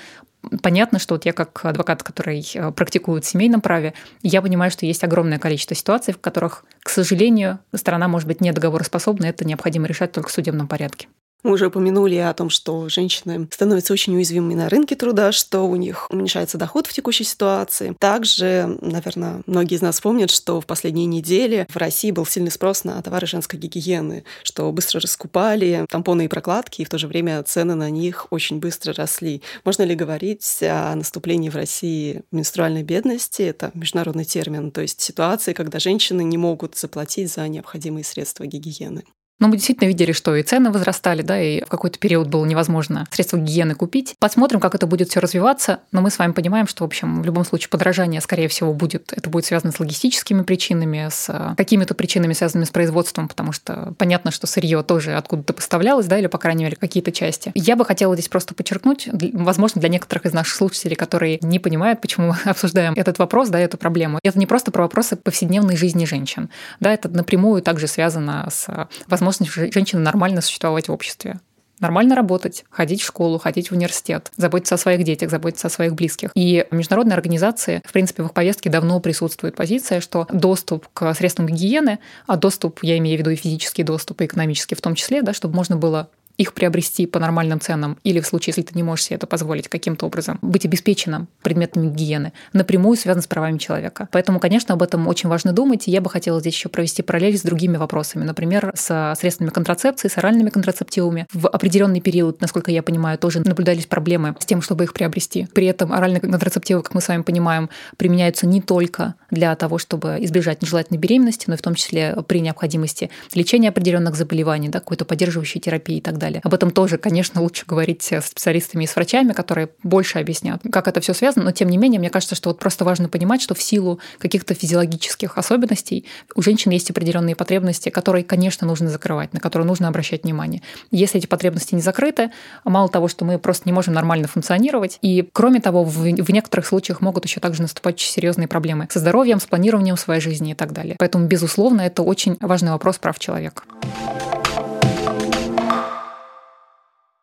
Понятно, 0.60 0.98
что 0.98 1.14
вот 1.14 1.24
я 1.24 1.32
как 1.32 1.64
адвокат, 1.64 2.02
который 2.02 2.44
э, 2.54 2.72
практикует 2.72 3.24
в 3.24 3.28
семейном 3.28 3.60
праве, 3.60 3.94
я 4.22 4.42
понимаю, 4.42 4.72
что 4.72 4.86
есть 4.86 5.04
огромное 5.04 5.38
количество 5.38 5.76
ситуаций, 5.76 6.12
в 6.12 6.20
которых, 6.20 6.64
к 6.80 6.88
сожалению, 6.88 7.60
сторона 7.72 8.08
может 8.08 8.26
быть 8.26 8.40
недоговороспособна, 8.40 9.26
это 9.26 9.44
необходимо 9.44 9.86
решать 9.86 10.10
только 10.10 10.30
в 10.30 10.32
судебном 10.32 10.66
порядке. 10.66 11.06
Мы 11.42 11.52
уже 11.52 11.66
упомянули 11.66 12.16
о 12.16 12.32
том, 12.34 12.50
что 12.50 12.88
женщины 12.88 13.48
становятся 13.50 13.92
очень 13.92 14.14
уязвимыми 14.14 14.54
на 14.54 14.68
рынке 14.68 14.94
труда, 14.94 15.32
что 15.32 15.62
у 15.62 15.74
них 15.74 16.06
уменьшается 16.10 16.56
доход 16.56 16.86
в 16.86 16.92
текущей 16.92 17.24
ситуации. 17.24 17.96
Также, 17.98 18.78
наверное, 18.80 19.42
многие 19.46 19.74
из 19.74 19.82
нас 19.82 20.00
помнят, 20.00 20.30
что 20.30 20.60
в 20.60 20.66
последние 20.66 21.06
недели 21.06 21.66
в 21.68 21.76
России 21.76 22.12
был 22.12 22.26
сильный 22.26 22.52
спрос 22.52 22.84
на 22.84 23.02
товары 23.02 23.26
женской 23.26 23.58
гигиены, 23.58 24.24
что 24.44 24.70
быстро 24.70 25.00
раскупали 25.00 25.84
тампоны 25.88 26.26
и 26.26 26.28
прокладки, 26.28 26.82
и 26.82 26.84
в 26.84 26.88
то 26.88 26.98
же 26.98 27.08
время 27.08 27.42
цены 27.42 27.74
на 27.74 27.90
них 27.90 28.28
очень 28.30 28.60
быстро 28.60 28.94
росли. 28.94 29.42
Можно 29.64 29.82
ли 29.82 29.96
говорить 29.96 30.46
о 30.62 30.94
наступлении 30.94 31.48
в 31.48 31.56
России 31.56 32.22
менструальной 32.30 32.84
бедности? 32.84 33.42
Это 33.42 33.72
международный 33.74 34.24
термин, 34.24 34.70
то 34.70 34.80
есть 34.80 35.00
ситуации, 35.00 35.54
когда 35.54 35.80
женщины 35.80 36.22
не 36.22 36.38
могут 36.38 36.76
заплатить 36.76 37.32
за 37.32 37.48
необходимые 37.48 38.04
средства 38.04 38.46
гигиены. 38.46 39.04
Но 39.42 39.48
мы 39.48 39.56
действительно 39.56 39.88
видели, 39.88 40.12
что 40.12 40.36
и 40.36 40.44
цены 40.44 40.70
возрастали, 40.70 41.22
да, 41.22 41.42
и 41.42 41.64
в 41.64 41.68
какой-то 41.68 41.98
период 41.98 42.28
было 42.28 42.44
невозможно 42.44 43.08
средства 43.10 43.38
гигиены 43.38 43.74
купить. 43.74 44.14
Посмотрим, 44.20 44.60
как 44.60 44.76
это 44.76 44.86
будет 44.86 45.08
все 45.08 45.18
развиваться, 45.18 45.80
но 45.90 46.00
мы 46.00 46.10
с 46.12 46.18
вами 46.20 46.30
понимаем, 46.30 46.68
что, 46.68 46.84
в 46.84 46.86
общем, 46.86 47.22
в 47.22 47.26
любом 47.26 47.44
случае 47.44 47.68
подорожание, 47.68 48.20
скорее 48.20 48.46
всего, 48.46 48.72
будет, 48.72 49.12
это 49.12 49.28
будет 49.28 49.44
связано 49.44 49.72
с 49.72 49.80
логистическими 49.80 50.42
причинами, 50.42 51.08
с 51.10 51.28
э, 51.28 51.56
какими-то 51.56 51.94
причинами, 51.94 52.34
связанными 52.34 52.66
с 52.66 52.70
производством, 52.70 53.26
потому 53.26 53.50
что 53.50 53.94
понятно, 53.98 54.30
что 54.30 54.46
сырье 54.46 54.84
тоже 54.84 55.14
откуда-то 55.16 55.54
поставлялось, 55.54 56.06
да, 56.06 56.20
или, 56.20 56.28
по 56.28 56.38
крайней 56.38 56.62
мере, 56.62 56.76
какие-то 56.76 57.10
части. 57.10 57.50
Я 57.56 57.74
бы 57.74 57.84
хотела 57.84 58.14
здесь 58.14 58.28
просто 58.28 58.54
подчеркнуть, 58.54 59.08
возможно, 59.32 59.80
для 59.80 59.90
некоторых 59.90 60.24
из 60.26 60.32
наших 60.32 60.54
слушателей, 60.54 60.94
которые 60.94 61.40
не 61.42 61.58
понимают, 61.58 62.00
почему 62.00 62.28
мы 62.28 62.36
обсуждаем 62.48 62.94
этот 62.94 63.18
вопрос, 63.18 63.48
да, 63.48 63.58
эту 63.58 63.76
проблему. 63.76 64.20
Это 64.22 64.38
не 64.38 64.46
просто 64.46 64.70
про 64.70 64.82
вопросы 64.84 65.16
повседневной 65.16 65.76
жизни 65.76 66.04
женщин, 66.04 66.48
да, 66.78 66.94
это 66.94 67.08
напрямую 67.08 67.60
также 67.60 67.88
связано 67.88 68.46
с 68.48 68.88
возможностью 69.08 69.31
возможность 69.32 69.74
женщины 69.74 70.00
нормально 70.00 70.40
существовать 70.40 70.88
в 70.88 70.92
обществе 70.92 71.40
нормально 71.80 72.14
работать, 72.14 72.64
ходить 72.70 73.02
в 73.02 73.04
школу, 73.04 73.38
ходить 73.38 73.70
в 73.70 73.74
университет, 73.74 74.30
заботиться 74.36 74.76
о 74.76 74.78
своих 74.78 75.02
детях, 75.02 75.30
заботиться 75.30 75.66
о 75.66 75.70
своих 75.70 75.94
близких. 75.94 76.30
И 76.36 76.64
международные 76.70 77.14
организации, 77.14 77.82
в 77.84 77.92
принципе, 77.92 78.22
в 78.22 78.26
их 78.26 78.32
повестке 78.32 78.70
давно 78.70 79.00
присутствует 79.00 79.56
позиция, 79.56 80.00
что 80.00 80.28
доступ 80.32 80.86
к 80.94 81.12
средствам 81.14 81.48
гигиены, 81.48 81.98
а 82.28 82.36
доступ, 82.36 82.78
я 82.82 82.96
имею 82.98 83.16
в 83.16 83.20
виду 83.20 83.30
и 83.30 83.34
физический 83.34 83.82
доступ, 83.82 84.20
и 84.20 84.26
экономический 84.26 84.76
в 84.76 84.80
том 84.80 84.94
числе, 84.94 85.22
да, 85.22 85.32
чтобы 85.32 85.56
можно 85.56 85.76
было 85.76 86.08
их 86.42 86.52
приобрести 86.54 87.06
по 87.06 87.18
нормальным 87.18 87.60
ценам, 87.60 87.98
или 88.04 88.20
в 88.20 88.26
случае, 88.26 88.52
если 88.56 88.62
ты 88.62 88.74
не 88.74 88.82
можешь 88.82 89.06
себе 89.06 89.16
это 89.16 89.26
позволить 89.26 89.68
каким-то 89.68 90.06
образом, 90.06 90.38
быть 90.42 90.64
обеспеченным 90.64 91.28
предметами 91.42 91.88
гигиены, 91.88 92.32
напрямую 92.52 92.96
связан 92.96 93.22
с 93.22 93.26
правами 93.26 93.58
человека. 93.58 94.08
Поэтому, 94.12 94.40
конечно, 94.40 94.74
об 94.74 94.82
этом 94.82 95.08
очень 95.08 95.28
важно 95.28 95.52
думать, 95.52 95.88
и 95.88 95.90
я 95.90 96.00
бы 96.00 96.10
хотела 96.10 96.40
здесь 96.40 96.54
еще 96.54 96.68
провести 96.68 97.02
параллель 97.02 97.38
с 97.38 97.42
другими 97.42 97.76
вопросами, 97.76 98.24
например, 98.24 98.72
с 98.74 99.14
средствами 99.18 99.50
контрацепции, 99.50 100.08
с 100.08 100.18
оральными 100.18 100.50
контрацептивами. 100.50 101.26
В 101.32 101.48
определенный 101.48 102.00
период, 102.00 102.40
насколько 102.40 102.70
я 102.70 102.82
понимаю, 102.82 103.18
тоже 103.18 103.40
наблюдались 103.40 103.86
проблемы 103.86 104.34
с 104.38 104.46
тем, 104.46 104.62
чтобы 104.62 104.84
их 104.84 104.92
приобрести. 104.92 105.46
При 105.54 105.66
этом 105.66 105.92
оральные 105.92 106.20
контрацептивы, 106.20 106.82
как 106.82 106.94
мы 106.94 107.00
с 107.00 107.08
вами 107.08 107.22
понимаем, 107.22 107.70
применяются 107.96 108.46
не 108.46 108.60
только 108.60 109.14
для 109.30 109.54
того, 109.54 109.78
чтобы 109.78 110.18
избежать 110.20 110.62
нежелательной 110.62 110.98
беременности, 110.98 111.44
но 111.46 111.54
и 111.54 111.56
в 111.56 111.62
том 111.62 111.74
числе 111.74 112.16
при 112.26 112.40
необходимости 112.40 113.10
лечения 113.34 113.68
определенных 113.68 114.16
заболеваний, 114.16 114.68
да, 114.68 114.80
какой-то 114.80 115.04
поддерживающей 115.04 115.60
терапии 115.60 115.98
и 115.98 116.00
так 116.00 116.18
далее 116.18 116.31
далее. 116.32 116.40
Об 116.44 116.54
этом 116.54 116.70
тоже, 116.70 116.98
конечно, 116.98 117.40
лучше 117.40 117.64
говорить 117.66 118.02
с 118.02 118.26
специалистами 118.26 118.84
и 118.84 118.86
с 118.86 118.96
врачами, 118.96 119.32
которые 119.32 119.68
больше 119.82 120.18
объяснят, 120.18 120.60
как 120.70 120.88
это 120.88 121.00
все 121.00 121.14
связано. 121.14 121.46
Но 121.46 121.52
тем 121.52 121.68
не 121.68 121.76
менее, 121.76 121.98
мне 121.98 122.10
кажется, 122.10 122.34
что 122.34 122.50
вот 122.50 122.58
просто 122.58 122.84
важно 122.84 123.08
понимать, 123.08 123.42
что 123.42 123.54
в 123.54 123.62
силу 123.62 124.00
каких-то 124.18 124.54
физиологических 124.54 125.36
особенностей 125.38 126.06
у 126.34 126.42
женщин 126.42 126.70
есть 126.70 126.90
определенные 126.90 127.36
потребности, 127.36 127.88
которые, 127.88 128.24
конечно, 128.24 128.66
нужно 128.66 128.88
закрывать, 128.88 129.32
на 129.32 129.40
которые 129.40 129.66
нужно 129.66 129.88
обращать 129.88 130.24
внимание. 130.24 130.62
Если 130.90 131.18
эти 131.18 131.26
потребности 131.26 131.74
не 131.74 131.82
закрыты, 131.82 132.30
мало 132.64 132.88
того, 132.88 133.08
что 133.08 133.24
мы 133.24 133.38
просто 133.38 133.68
не 133.68 133.72
можем 133.72 133.94
нормально 133.94 134.28
функционировать, 134.28 134.98
и 135.02 135.28
кроме 135.32 135.60
того, 135.60 135.84
в, 135.84 135.96
в 135.96 136.30
некоторых 136.30 136.66
случаях 136.66 137.00
могут 137.00 137.24
еще 137.24 137.40
также 137.40 137.62
наступать 137.62 138.00
серьезные 138.00 138.48
проблемы 138.48 138.88
со 138.90 138.98
здоровьем, 138.98 139.40
с 139.40 139.46
планированием 139.46 139.96
своей 139.96 140.20
жизни 140.20 140.52
и 140.52 140.54
так 140.54 140.72
далее. 140.72 140.96
Поэтому, 140.98 141.26
безусловно, 141.26 141.82
это 141.82 142.02
очень 142.02 142.36
важный 142.40 142.70
вопрос 142.70 142.98
прав 142.98 143.18
человека. 143.18 143.62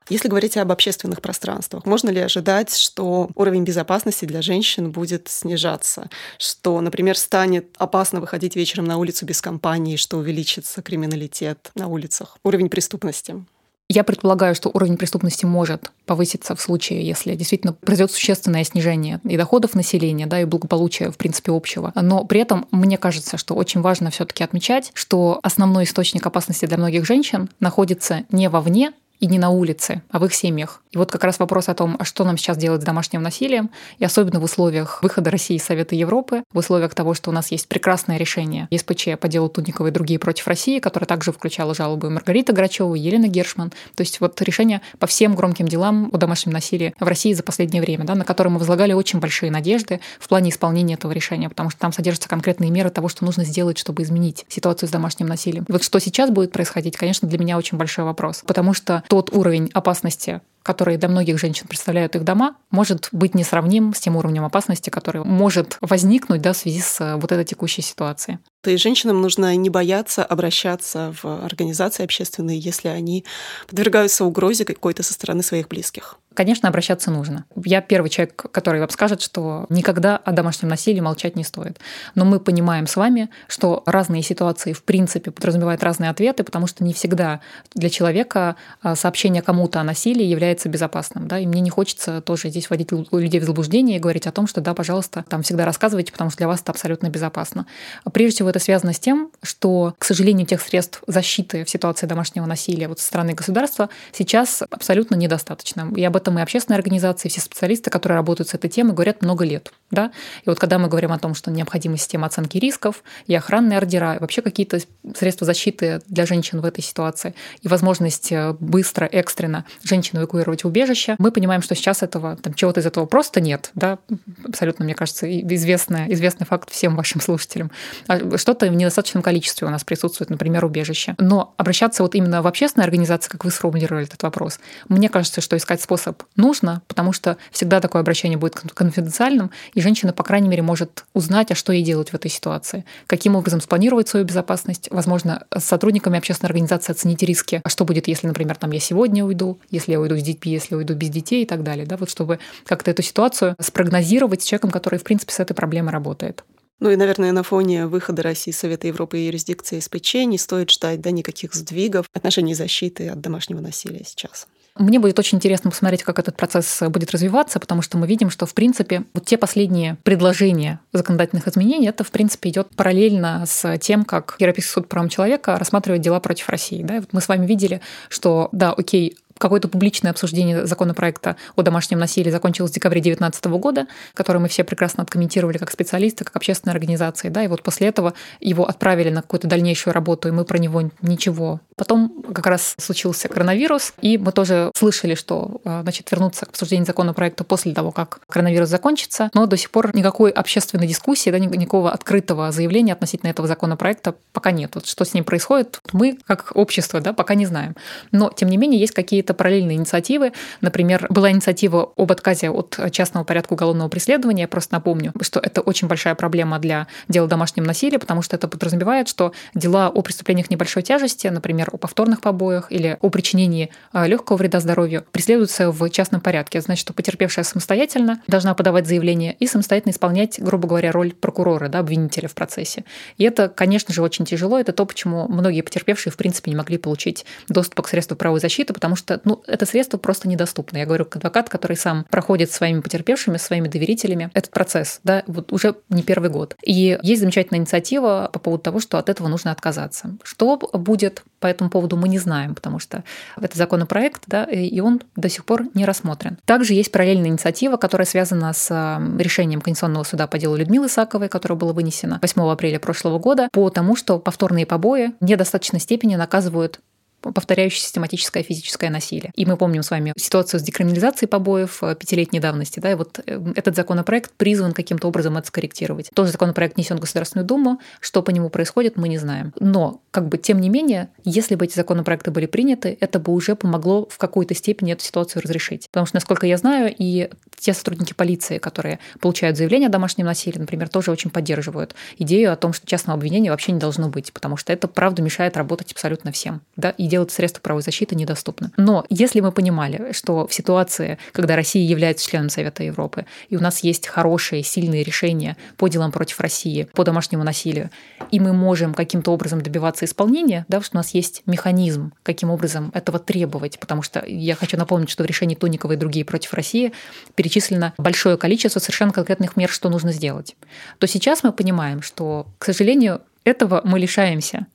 Если 0.09 0.27
говорить 0.27 0.57
об 0.57 0.71
общественных 0.71 1.21
пространствах, 1.21 1.85
можно 1.85 2.09
ли 2.09 2.19
ожидать, 2.19 2.75
что 2.75 3.29
уровень 3.35 3.63
безопасности 3.63 4.25
для 4.25 4.41
женщин 4.41 4.91
будет 4.91 5.27
снижаться? 5.27 6.09
Что, 6.39 6.81
например, 6.81 7.15
станет 7.15 7.67
опасно 7.77 8.19
выходить 8.19 8.55
вечером 8.55 8.85
на 8.85 8.97
улицу 8.97 9.25
без 9.25 9.39
компании, 9.41 9.97
что 9.97 10.17
увеличится 10.17 10.81
криминалитет 10.81 11.71
на 11.75 11.87
улицах, 11.87 12.37
уровень 12.43 12.69
преступности? 12.69 13.45
Я 13.91 14.03
предполагаю, 14.03 14.53
что 14.53 14.69
уровень 14.71 14.97
преступности 14.97 15.45
может 15.45 15.91
повыситься 16.05 16.55
в 16.55 16.61
случае, 16.61 17.01
если 17.03 17.33
действительно 17.33 17.73
произойдет 17.73 18.11
существенное 18.11 18.63
снижение 18.63 19.19
и 19.23 19.35
доходов 19.35 19.73
населения, 19.73 20.27
да, 20.27 20.41
и 20.41 20.45
благополучия, 20.45 21.09
в 21.09 21.17
принципе, 21.17 21.51
общего. 21.51 21.91
Но 21.95 22.23
при 22.23 22.39
этом 22.39 22.67
мне 22.69 22.99
кажется, 22.99 23.37
что 23.37 23.55
очень 23.55 23.81
важно 23.81 24.11
все 24.11 24.25
таки 24.25 24.43
отмечать, 24.43 24.91
что 24.93 25.39
основной 25.41 25.85
источник 25.85 26.23
опасности 26.23 26.67
для 26.67 26.77
многих 26.77 27.03
женщин 27.03 27.49
находится 27.59 28.25
не 28.31 28.47
вовне, 28.47 28.93
и 29.19 29.27
не 29.27 29.37
на 29.37 29.49
улице, 29.49 30.01
а 30.09 30.19
в 30.19 30.25
их 30.25 30.33
семьях. 30.33 30.81
И 30.91 30.97
вот 30.97 31.11
как 31.11 31.23
раз 31.23 31.37
вопрос 31.37 31.69
о 31.69 31.75
том, 31.75 31.97
а 31.99 32.03
что 32.03 32.23
нам 32.23 32.35
сейчас 32.35 32.57
делать 32.57 32.81
с 32.81 32.85
домашним 32.85 33.21
насилием, 33.21 33.69
и 33.99 34.05
особенно 34.05 34.39
в 34.39 34.43
условиях 34.43 35.03
выхода 35.03 35.29
России 35.29 35.57
из 35.57 35.63
Совета 35.63 35.93
Европы, 35.95 36.43
в 36.51 36.57
условиях 36.57 36.95
того, 36.95 37.13
что 37.13 37.29
у 37.29 37.33
нас 37.33 37.51
есть 37.51 37.67
прекрасное 37.67 38.17
решение 38.17 38.67
ЕСПЧ 38.71 39.19
по 39.19 39.27
делу 39.27 39.49
Тудникова 39.49 39.87
и 39.87 39.91
другие 39.91 40.19
против 40.19 40.47
России, 40.47 40.79
которое 40.79 41.05
также 41.05 41.31
включало 41.31 41.75
жалобы 41.75 42.09
Маргарита 42.09 42.53
Грачева, 42.53 42.95
Елена 42.95 43.27
Гершман. 43.27 43.69
То 43.69 44.01
есть 44.01 44.19
вот 44.19 44.41
решение 44.41 44.81
по 44.97 45.05
всем 45.05 45.35
громким 45.35 45.67
делам 45.67 46.09
о 46.11 46.17
домашнем 46.17 46.53
насилии 46.53 46.95
в 46.99 47.07
России 47.07 47.33
за 47.33 47.43
последнее 47.43 47.83
время, 47.83 48.05
да, 48.05 48.15
на 48.15 48.25
которые 48.25 48.53
мы 48.53 48.59
возлагали 48.59 48.93
очень 48.93 49.19
большие 49.19 49.51
надежды 49.51 49.99
в 50.19 50.27
плане 50.27 50.49
исполнения 50.49 50.95
этого 50.95 51.11
решения, 51.11 51.49
потому 51.49 51.69
что 51.69 51.79
там 51.79 51.93
содержатся 51.93 52.29
конкретные 52.29 52.71
меры 52.71 52.89
того, 52.89 53.09
что 53.09 53.25
нужно 53.25 53.43
сделать, 53.43 53.77
чтобы 53.77 54.01
изменить 54.01 54.45
ситуацию 54.47 54.89
с 54.89 54.91
домашним 54.91 55.27
насилием. 55.27 55.65
И 55.69 55.71
вот 55.71 55.83
что 55.83 55.99
сейчас 55.99 56.31
будет 56.31 56.51
происходить, 56.51 56.97
конечно, 56.97 57.27
для 57.27 57.37
меня 57.37 57.59
очень 57.59 57.77
большой 57.77 58.05
вопрос, 58.05 58.41
потому 58.43 58.73
что 58.73 59.03
тот 59.07 59.31
уровень 59.31 59.69
опасности, 59.73 60.41
который 60.69 60.97
для 60.97 61.09
многих 61.09 61.39
женщин 61.39 61.65
представляют 61.67 62.15
их 62.15 62.23
дома, 62.23 62.55
может 62.69 63.09
быть 63.11 63.33
несравним 63.33 63.91
с 63.95 63.99
тем 63.99 64.15
уровнем 64.15 64.45
опасности, 64.45 64.91
который 64.91 65.23
может 65.23 65.79
возникнуть 65.81 66.43
да, 66.43 66.53
в 66.53 66.57
связи 66.57 66.79
с 66.79 67.01
э, 67.01 67.15
вот 67.15 67.31
этой 67.31 67.43
текущей 67.43 67.81
ситуацией. 67.81 68.37
То 68.61 68.69
есть 68.69 68.83
женщинам 68.83 69.19
нужно 69.19 69.55
не 69.55 69.71
бояться 69.71 70.23
обращаться 70.23 71.11
в 71.23 71.43
организации 71.43 72.03
общественные, 72.03 72.59
если 72.59 72.87
они 72.87 73.25
подвергаются 73.67 74.25
угрозе 74.25 74.63
какой-то 74.63 75.01
со 75.01 75.13
стороны 75.13 75.41
своих 75.41 75.69
близких. 75.69 76.19
Конечно, 76.35 76.69
обращаться 76.69 77.09
нужно. 77.09 77.45
Я 77.65 77.81
первый 77.81 78.09
человек, 78.09 78.35
который 78.51 78.79
вам 78.79 78.89
скажет, 78.89 79.21
что 79.21 79.65
никогда 79.69 80.15
о 80.15 80.31
домашнем 80.31 80.69
насилии 80.69 80.99
молчать 80.99 81.35
не 81.35 81.43
стоит. 81.43 81.79
Но 82.13 82.23
мы 82.23 82.39
понимаем 82.39 82.85
с 82.85 82.95
вами, 82.95 83.29
что 83.47 83.81
разные 83.85 84.21
ситуации 84.21 84.73
в 84.73 84.83
принципе 84.83 85.31
подразумевают 85.31 85.83
разные 85.83 86.11
ответы, 86.11 86.43
потому 86.43 86.67
что 86.67 86.83
не 86.83 86.93
всегда 86.93 87.41
для 87.73 87.89
человека 87.89 88.55
а, 88.81 88.95
сообщение 88.95 89.41
кому-то 89.41 89.81
о 89.81 89.83
насилии 89.83 90.23
является 90.23 90.69
безопасным. 90.69 91.27
Да? 91.27 91.39
И 91.39 91.47
мне 91.47 91.61
не 91.61 91.71
хочется 91.71 92.21
тоже 92.21 92.49
здесь 92.49 92.69
вводить 92.69 92.91
людей 93.11 93.39
в 93.39 93.43
заблуждение 93.43 93.97
и 93.97 93.99
говорить 93.99 94.27
о 94.27 94.31
том, 94.31 94.45
что 94.45 94.61
да, 94.61 94.75
пожалуйста, 94.75 95.25
там 95.27 95.41
всегда 95.41 95.65
рассказывайте, 95.65 96.11
потому 96.11 96.29
что 96.29 96.37
для 96.37 96.47
вас 96.47 96.61
это 96.61 96.71
абсолютно 96.71 97.09
безопасно. 97.09 97.65
Прежде 98.13 98.35
всего, 98.35 98.49
это 98.49 98.59
связано 98.59 98.93
с 98.93 98.99
тем, 98.99 99.31
что, 99.41 99.95
к 99.97 100.05
сожалению, 100.05 100.45
тех 100.45 100.61
средств 100.61 101.01
защиты 101.07 101.65
в 101.65 101.69
ситуации 101.69 102.05
домашнего 102.05 102.45
насилия 102.45 102.87
вот 102.87 102.99
со 102.99 103.07
стороны 103.07 103.33
государства 103.33 103.89
сейчас 104.11 104.61
абсолютно 104.69 105.15
недостаточно. 105.15 105.91
И 105.95 106.03
об 106.03 106.18
этом 106.19 106.37
и 106.37 106.41
общественные 106.41 106.77
организации, 106.77 107.29
все 107.29 107.41
специалисты, 107.41 107.89
которые 107.89 108.17
работают 108.17 108.49
с 108.49 108.53
этой 108.53 108.69
темой, 108.69 108.93
говорят 108.93 109.21
много 109.23 109.43
лет. 109.45 109.71
Да? 109.91 110.11
И 110.45 110.49
вот 110.49 110.59
когда 110.59 110.77
мы 110.77 110.87
говорим 110.87 111.11
о 111.11 111.19
том, 111.19 111.33
что 111.33 111.51
необходима 111.51 111.97
система 111.97 112.27
оценки 112.27 112.57
рисков 112.57 113.03
и 113.27 113.35
охранные 113.35 113.77
ордера, 113.77 114.15
и 114.15 114.19
вообще 114.19 114.41
какие-то 114.41 114.79
средства 115.15 115.45
защиты 115.45 116.01
для 116.07 116.25
женщин 116.25 116.61
в 116.61 116.65
этой 116.65 116.81
ситуации, 116.81 117.33
и 117.61 117.67
возможность 117.67 118.31
э, 118.31 118.53
быстро, 118.59 119.05
экстренно 119.05 119.65
женщин 119.83 120.19
эвакуировать 120.19 120.63
в 120.63 120.67
убежище, 120.67 121.15
мы 121.17 121.31
понимаем, 121.31 121.61
что 121.61 121.75
сейчас 121.75 122.03
этого, 122.03 122.35
там, 122.37 122.53
чего-то 122.53 122.79
из 122.81 122.85
этого 122.85 123.05
просто 123.05 123.41
нет. 123.41 123.71
Да? 123.73 123.97
Абсолютно, 124.45 124.85
мне 124.85 124.93
кажется, 124.93 125.29
известный, 125.41 126.11
известный 126.13 126.45
факт 126.45 126.69
всем 126.69 126.95
вашим 126.95 127.21
слушателям. 127.21 127.71
А 128.07 128.37
что-то 128.37 128.67
в 128.67 128.75
недостаточном 128.75 129.23
количестве 129.23 129.67
у 129.67 129.71
нас 129.71 129.83
присутствует, 129.83 130.29
например, 130.29 130.65
убежище. 130.65 131.15
Но 131.17 131.53
обращаться 131.57 132.03
вот 132.03 132.15
именно 132.15 132.41
в 132.41 132.47
общественные 132.47 132.85
организации, 132.85 133.29
как 133.29 133.45
вы 133.45 133.51
сформулировали 133.51 134.05
этот 134.05 134.21
вопрос, 134.23 134.59
мне 134.87 135.09
кажется, 135.09 135.41
что 135.41 135.57
искать 135.57 135.81
способ 135.81 136.23
нужно, 136.35 136.81
потому 136.87 137.11
что 137.13 137.37
всегда 137.51 137.79
такое 137.79 138.01
обращение 138.01 138.37
будет 138.37 138.55
конфиденциальным, 138.73 139.51
и 139.79 139.81
женщина, 139.81 140.11
по 140.11 140.23
крайней 140.23 140.49
мере, 140.49 140.61
может 140.61 141.05
узнать, 141.13 141.51
а 141.51 141.55
что 141.55 141.71
ей 141.71 141.83
делать 141.83 142.09
в 142.09 142.13
этой 142.13 142.29
ситуации, 142.29 142.83
каким 143.07 143.37
образом 143.37 143.61
спланировать 143.61 144.09
свою 144.09 144.25
безопасность, 144.25 144.89
возможно, 144.91 145.45
с 145.55 145.63
сотрудниками 145.63 146.17
общественной 146.17 146.49
организации 146.49 146.91
оценить 146.91 147.23
риски, 147.23 147.61
а 147.63 147.69
что 147.69 147.85
будет, 147.85 148.09
если, 148.09 148.27
например, 148.27 148.57
там 148.57 148.71
я 148.71 148.79
сегодня 148.81 149.23
уйду, 149.23 149.59
если 149.71 149.93
я 149.93 150.01
уйду 150.01 150.17
с 150.17 150.21
детьми, 150.21 150.51
если 150.51 150.75
уйду 150.75 150.95
без 150.95 151.09
детей 151.09 151.43
и 151.43 151.45
так 151.45 151.63
далее, 151.63 151.85
да, 151.85 151.95
вот 151.95 152.09
чтобы 152.09 152.39
как-то 152.65 152.91
эту 152.91 153.01
ситуацию 153.01 153.55
спрогнозировать 153.59 154.41
с 154.41 154.45
человеком, 154.45 154.71
который, 154.71 154.99
в 154.99 155.03
принципе, 155.03 155.31
с 155.31 155.39
этой 155.39 155.53
проблемой 155.53 155.93
работает. 155.93 156.43
Ну 156.81 156.89
и, 156.89 156.97
наверное, 156.97 157.31
на 157.31 157.43
фоне 157.43 157.87
выхода 157.87 158.21
России 158.21 158.51
Совета 158.51 158.87
Европы 158.87 159.17
и 159.17 159.25
юрисдикции 159.27 159.79
СПЧ 159.79 160.15
не 160.25 160.37
стоит 160.37 160.71
ждать 160.71 161.01
да, 161.01 161.11
никаких 161.11 161.53
сдвигов 161.53 162.05
в 162.11 162.17
отношении 162.17 162.53
защиты 162.53 163.09
от 163.09 163.21
домашнего 163.21 163.61
насилия 163.61 164.03
сейчас. 164.05 164.47
Мне 164.79 164.97
будет 164.97 165.19
очень 165.19 165.37
интересно 165.37 165.69
посмотреть, 165.69 166.03
как 166.03 166.19
этот 166.19 166.37
процесс 166.37 166.81
будет 166.87 167.11
развиваться, 167.11 167.59
потому 167.59 167.81
что 167.81 167.97
мы 167.97 168.07
видим, 168.07 168.29
что, 168.29 168.45
в 168.45 168.53
принципе, 168.53 169.03
вот 169.13 169.25
те 169.25 169.37
последние 169.37 169.97
предложения 170.03 170.79
законодательных 170.93 171.47
изменений, 171.47 171.87
это, 171.87 172.05
в 172.05 172.11
принципе, 172.11 172.49
идет 172.49 172.69
параллельно 172.75 173.43
с 173.45 173.77
тем, 173.79 174.05
как 174.05 174.37
Европейский 174.39 174.71
суд 174.71 174.87
правам 174.87 175.09
человека 175.09 175.59
рассматривает 175.59 176.01
дела 176.01 176.21
против 176.21 176.47
России. 176.49 176.81
Да? 176.81 176.95
Вот 176.95 177.09
мы 177.11 177.19
с 177.19 177.27
вами 177.27 177.45
видели, 177.45 177.81
что, 178.07 178.47
да, 178.53 178.71
окей, 178.71 179.17
какое-то 179.39 179.67
публичное 179.67 180.11
обсуждение 180.11 180.67
законопроекта 180.67 181.35
о 181.55 181.63
домашнем 181.63 181.97
насилии 181.97 182.29
закончилось 182.29 182.71
в 182.71 182.73
декабре 182.75 183.01
2019 183.01 183.45
года, 183.45 183.87
который 184.13 184.39
мы 184.39 184.47
все 184.47 184.63
прекрасно 184.63 185.03
откомментировали 185.03 185.57
как 185.57 185.71
специалисты, 185.71 186.23
как 186.23 186.35
общественные 186.35 186.73
организации. 186.73 187.29
Да, 187.29 187.43
и 187.43 187.47
вот 187.47 187.63
после 187.63 187.87
этого 187.87 188.13
его 188.39 188.67
отправили 188.67 189.09
на 189.09 189.21
какую-то 189.21 189.47
дальнейшую 189.47 189.93
работу, 189.93 190.27
и 190.27 190.31
мы 190.31 190.45
про 190.45 190.57
него 190.57 190.83
ничего. 191.01 191.61
Потом 191.75 192.23
как 192.33 192.45
раз 192.45 192.75
случился 192.77 193.29
коронавирус, 193.29 193.93
и 194.01 194.17
мы 194.17 194.31
тоже 194.31 194.71
слышали, 194.75 195.15
что 195.15 195.61
э, 195.63 195.79
значит, 195.83 196.11
вернуться 196.11 196.45
к 196.45 196.49
обсуждению 196.49 196.85
законопроекта 196.85 197.43
после 197.43 197.73
того, 197.73 197.91
как 197.91 198.19
коронавирус 198.27 198.67
закончится, 198.67 199.29
но 199.33 199.45
до 199.45 199.55
сих 199.55 199.71
пор 199.71 199.95
никакой 199.95 200.31
общественной 200.31 200.87
дискуссии, 200.87 201.29
да, 201.29 201.39
никакого 201.39 201.91
открытого 201.91 202.51
заявления 202.51 202.93
относительно 202.93 203.29
этого 203.29 203.47
законопроекта 203.47 204.15
пока 204.33 204.51
нет. 204.51 204.71
Вот 204.75 204.85
что 204.85 205.05
с 205.05 205.13
ним 205.13 205.23
происходит, 205.23 205.79
мы, 205.93 206.17
как 206.27 206.51
общество, 206.55 206.99
да, 206.99 207.13
пока 207.13 207.35
не 207.35 207.45
знаем. 207.45 207.75
Но, 208.11 208.29
тем 208.29 208.49
не 208.49 208.57
менее, 208.57 208.79
есть 208.79 208.93
какие-то 208.93 209.28
какие-то 209.29 209.33
параллельные 209.33 209.77
инициативы. 209.77 210.33
Например, 210.61 211.05
была 211.09 211.31
инициатива 211.31 211.91
об 211.95 212.11
отказе 212.11 212.49
от 212.49 212.79
частного 212.91 213.23
порядка 213.23 213.53
уголовного 213.53 213.89
преследования. 213.89 214.43
Я 214.43 214.47
просто 214.47 214.73
напомню, 214.73 215.13
что 215.21 215.39
это 215.39 215.61
очень 215.61 215.87
большая 215.87 216.15
проблема 216.15 216.59
для 216.59 216.87
дела 217.07 217.27
домашнего 217.27 217.65
насилия, 217.65 217.99
потому 217.99 218.21
что 218.21 218.35
это 218.35 218.47
подразумевает, 218.47 219.07
что 219.07 219.33
дела 219.53 219.89
о 219.89 220.01
преступлениях 220.01 220.49
небольшой 220.49 220.83
тяжести, 220.83 221.27
например, 221.27 221.69
о 221.71 221.77
повторных 221.77 222.21
побоях 222.21 222.71
или 222.71 222.97
о 223.01 223.09
причинении 223.09 223.69
а, 223.91 224.07
легкого 224.07 224.37
вреда 224.37 224.59
здоровью, 224.59 225.05
преследуются 225.11 225.71
в 225.71 225.89
частном 225.89 226.21
порядке. 226.21 226.61
Значит, 226.61 226.81
что 226.81 226.93
потерпевшая 226.93 227.45
самостоятельно 227.45 228.21
должна 228.27 228.53
подавать 228.53 228.87
заявление 228.87 229.35
и 229.39 229.47
самостоятельно 229.47 229.91
исполнять, 229.91 230.39
грубо 230.39 230.67
говоря, 230.67 230.91
роль 230.91 231.13
прокурора, 231.13 231.67
да, 231.67 231.79
обвинителя 231.79 232.27
в 232.27 232.33
процессе. 232.33 232.83
И 233.17 233.23
это, 233.23 233.49
конечно 233.49 233.93
же, 233.93 234.01
очень 234.01 234.25
тяжело. 234.25 234.59
Это 234.59 234.73
то, 234.73 234.85
почему 234.85 235.27
многие 235.27 235.61
потерпевшие, 235.61 236.11
в 236.11 236.17
принципе, 236.17 236.51
не 236.51 236.57
могли 236.57 236.77
получить 236.77 237.25
доступ 237.47 237.85
к 237.85 237.89
средству 237.89 238.15
правовой 238.15 238.39
защиты, 238.39 238.73
потому 238.73 238.95
что 238.95 239.18
ну, 239.25 239.43
это 239.47 239.65
средство 239.65 239.97
просто 239.97 240.27
недоступно. 240.27 240.77
Я 240.77 240.85
говорю 240.85 241.05
как 241.05 241.17
адвокат, 241.17 241.49
который 241.49 241.77
сам 241.77 242.05
проходит 242.09 242.51
своими 242.51 242.81
потерпевшими, 242.81 243.37
своими 243.37 243.67
доверителями 243.67 244.29
этот 244.33 244.51
процесс, 244.51 244.99
да, 245.03 245.23
вот 245.27 245.51
уже 245.51 245.75
не 245.89 246.03
первый 246.03 246.29
год. 246.29 246.55
И 246.63 246.97
есть 247.01 247.21
замечательная 247.21 247.59
инициатива 247.59 248.29
по 248.31 248.39
поводу 248.39 248.63
того, 248.63 248.79
что 248.79 248.97
от 248.97 249.09
этого 249.09 249.27
нужно 249.27 249.51
отказаться. 249.51 250.17
Что 250.23 250.57
будет 250.57 251.23
по 251.39 251.47
этому 251.47 251.69
поводу, 251.69 251.95
мы 251.97 252.09
не 252.09 252.19
знаем, 252.19 252.55
потому 252.55 252.79
что 252.79 253.03
это 253.39 253.57
законопроект, 253.57 254.23
да, 254.27 254.43
и 254.43 254.79
он 254.79 255.01
до 255.15 255.29
сих 255.29 255.45
пор 255.45 255.63
не 255.73 255.85
рассмотрен. 255.85 256.37
Также 256.45 256.73
есть 256.73 256.91
параллельная 256.91 257.29
инициатива, 257.29 257.77
которая 257.77 258.05
связана 258.05 258.53
с 258.53 258.69
решением 259.17 259.61
Конституционного 259.61 260.03
суда 260.03 260.27
по 260.27 260.37
делу 260.37 260.55
Людмилы 260.55 260.89
Саковой, 260.89 261.29
которое 261.29 261.55
было 261.55 261.73
вынесено 261.73 262.19
8 262.21 262.41
апреля 262.51 262.79
прошлого 262.79 263.19
года, 263.19 263.49
по 263.51 263.69
тому, 263.69 263.95
что 263.95 264.19
повторные 264.19 264.65
побои 264.65 265.13
в 265.19 265.25
недостаточной 265.25 265.79
степени 265.79 266.15
наказывают 266.15 266.79
повторяющее 267.21 267.81
систематическое 267.81 268.43
физическое 268.43 268.89
насилие. 268.89 269.31
И 269.35 269.45
мы 269.45 269.57
помним 269.57 269.83
с 269.83 269.91
вами 269.91 270.13
ситуацию 270.17 270.59
с 270.59 270.63
декриминализацией 270.63 271.27
побоев 271.29 271.83
э, 271.83 271.95
пятилетней 271.95 272.39
давности. 272.39 272.79
Да, 272.79 272.91
и 272.91 272.95
вот 272.95 273.19
э, 273.25 273.39
этот 273.55 273.75
законопроект 273.75 274.31
призван 274.33 274.73
каким-то 274.73 275.07
образом 275.07 275.37
это 275.37 275.47
скорректировать. 275.47 276.09
Тоже 276.13 276.31
законопроект 276.31 276.77
несен 276.77 276.97
в 276.97 277.01
Государственную 277.01 277.45
Думу. 277.45 277.79
Что 277.99 278.21
по 278.21 278.31
нему 278.31 278.49
происходит, 278.49 278.95
мы 278.95 279.09
не 279.09 279.17
знаем. 279.17 279.53
Но, 279.59 280.01
как 280.11 280.27
бы, 280.27 280.37
тем 280.37 280.61
не 280.61 280.69
менее, 280.69 281.09
если 281.23 281.55
бы 281.55 281.65
эти 281.65 281.75
законопроекты 281.75 282.31
были 282.31 282.45
приняты, 282.45 282.97
это 282.99 283.19
бы 283.19 283.33
уже 283.33 283.55
помогло 283.55 284.07
в 284.09 284.17
какой-то 284.17 284.53
степени 284.55 284.93
эту 284.93 285.03
ситуацию 285.03 285.41
разрешить. 285.41 285.87
Потому 285.91 286.05
что, 286.05 286.15
насколько 286.15 286.47
я 286.47 286.57
знаю, 286.57 286.93
и 286.97 287.29
те 287.57 287.73
сотрудники 287.73 288.13
полиции, 288.13 288.57
которые 288.57 288.99
получают 289.19 289.57
заявление 289.57 289.87
о 289.87 289.91
домашнем 289.91 290.25
насилии, 290.25 290.59
например, 290.59 290.87
тоже 290.89 291.11
очень 291.11 291.29
поддерживают 291.29 291.95
идею 292.17 292.53
о 292.53 292.55
том, 292.55 292.73
что 292.73 292.87
частного 292.87 293.17
обвинения 293.17 293.51
вообще 293.51 293.71
не 293.71 293.79
должно 293.79 294.07
быть, 294.07 294.31
потому 294.31 294.57
что 294.57 294.71
это, 294.71 294.87
правда, 294.87 295.21
мешает 295.21 295.57
работать 295.57 295.91
абсолютно 295.91 296.31
всем. 296.31 296.61
Да? 296.75 296.91
И 296.91 297.08
делать 297.09 297.31
средства 297.31 297.61
правовой 297.61 297.83
защиты 297.83 298.15
недоступны. 298.15 298.71
Но 298.77 299.05
если 299.09 299.39
мы 299.39 299.51
понимали, 299.51 300.11
что 300.13 300.47
в 300.47 300.53
ситуации, 300.53 301.17
когда 301.31 301.55
Россия 301.55 301.85
является 301.85 302.27
членом 302.27 302.49
Совета 302.49 302.83
Европы, 302.83 303.25
и 303.49 303.57
у 303.57 303.59
нас 303.59 303.79
есть 303.79 304.07
хорошие, 304.07 304.63
сильные 304.63 305.03
решения 305.03 305.57
по 305.77 305.87
делам 305.87 306.11
против 306.11 306.39
России, 306.39 306.87
по 306.93 307.03
домашнему 307.03 307.43
насилию, 307.43 307.89
и 308.31 308.39
мы 308.39 308.53
можем 308.53 308.93
каким-то 308.93 309.31
образом 309.31 309.61
добиваться 309.61 310.05
исполнения, 310.05 310.65
да, 310.67 310.81
что 310.81 310.97
у 310.97 310.99
нас 310.99 311.13
есть 311.13 311.43
механизм, 311.45 312.13
каким 312.23 312.49
образом 312.49 312.91
этого 312.93 313.19
требовать, 313.19 313.79
потому 313.79 314.01
что 314.01 314.23
я 314.25 314.55
хочу 314.55 314.77
напомнить, 314.77 315.09
что 315.09 315.23
в 315.23 315.25
решении 315.25 315.55
Тоникова 315.55 315.93
и 315.93 315.97
другие 315.97 316.25
против 316.25 316.53
России 316.53 316.93
перечислено 317.35 317.93
большое 317.97 318.37
количество 318.37 318.79
совершенно 318.79 319.11
конкретных 319.11 319.57
мер, 319.57 319.69
что 319.69 319.89
нужно 319.89 320.11
сделать, 320.11 320.55
то 320.99 321.07
сейчас 321.07 321.43
мы 321.43 321.51
понимаем, 321.51 322.01
что, 322.01 322.47
к 322.57 322.65
сожалению, 322.65 323.21
этого 323.43 323.81
мы 323.83 323.99
лишаемся. 323.99 324.67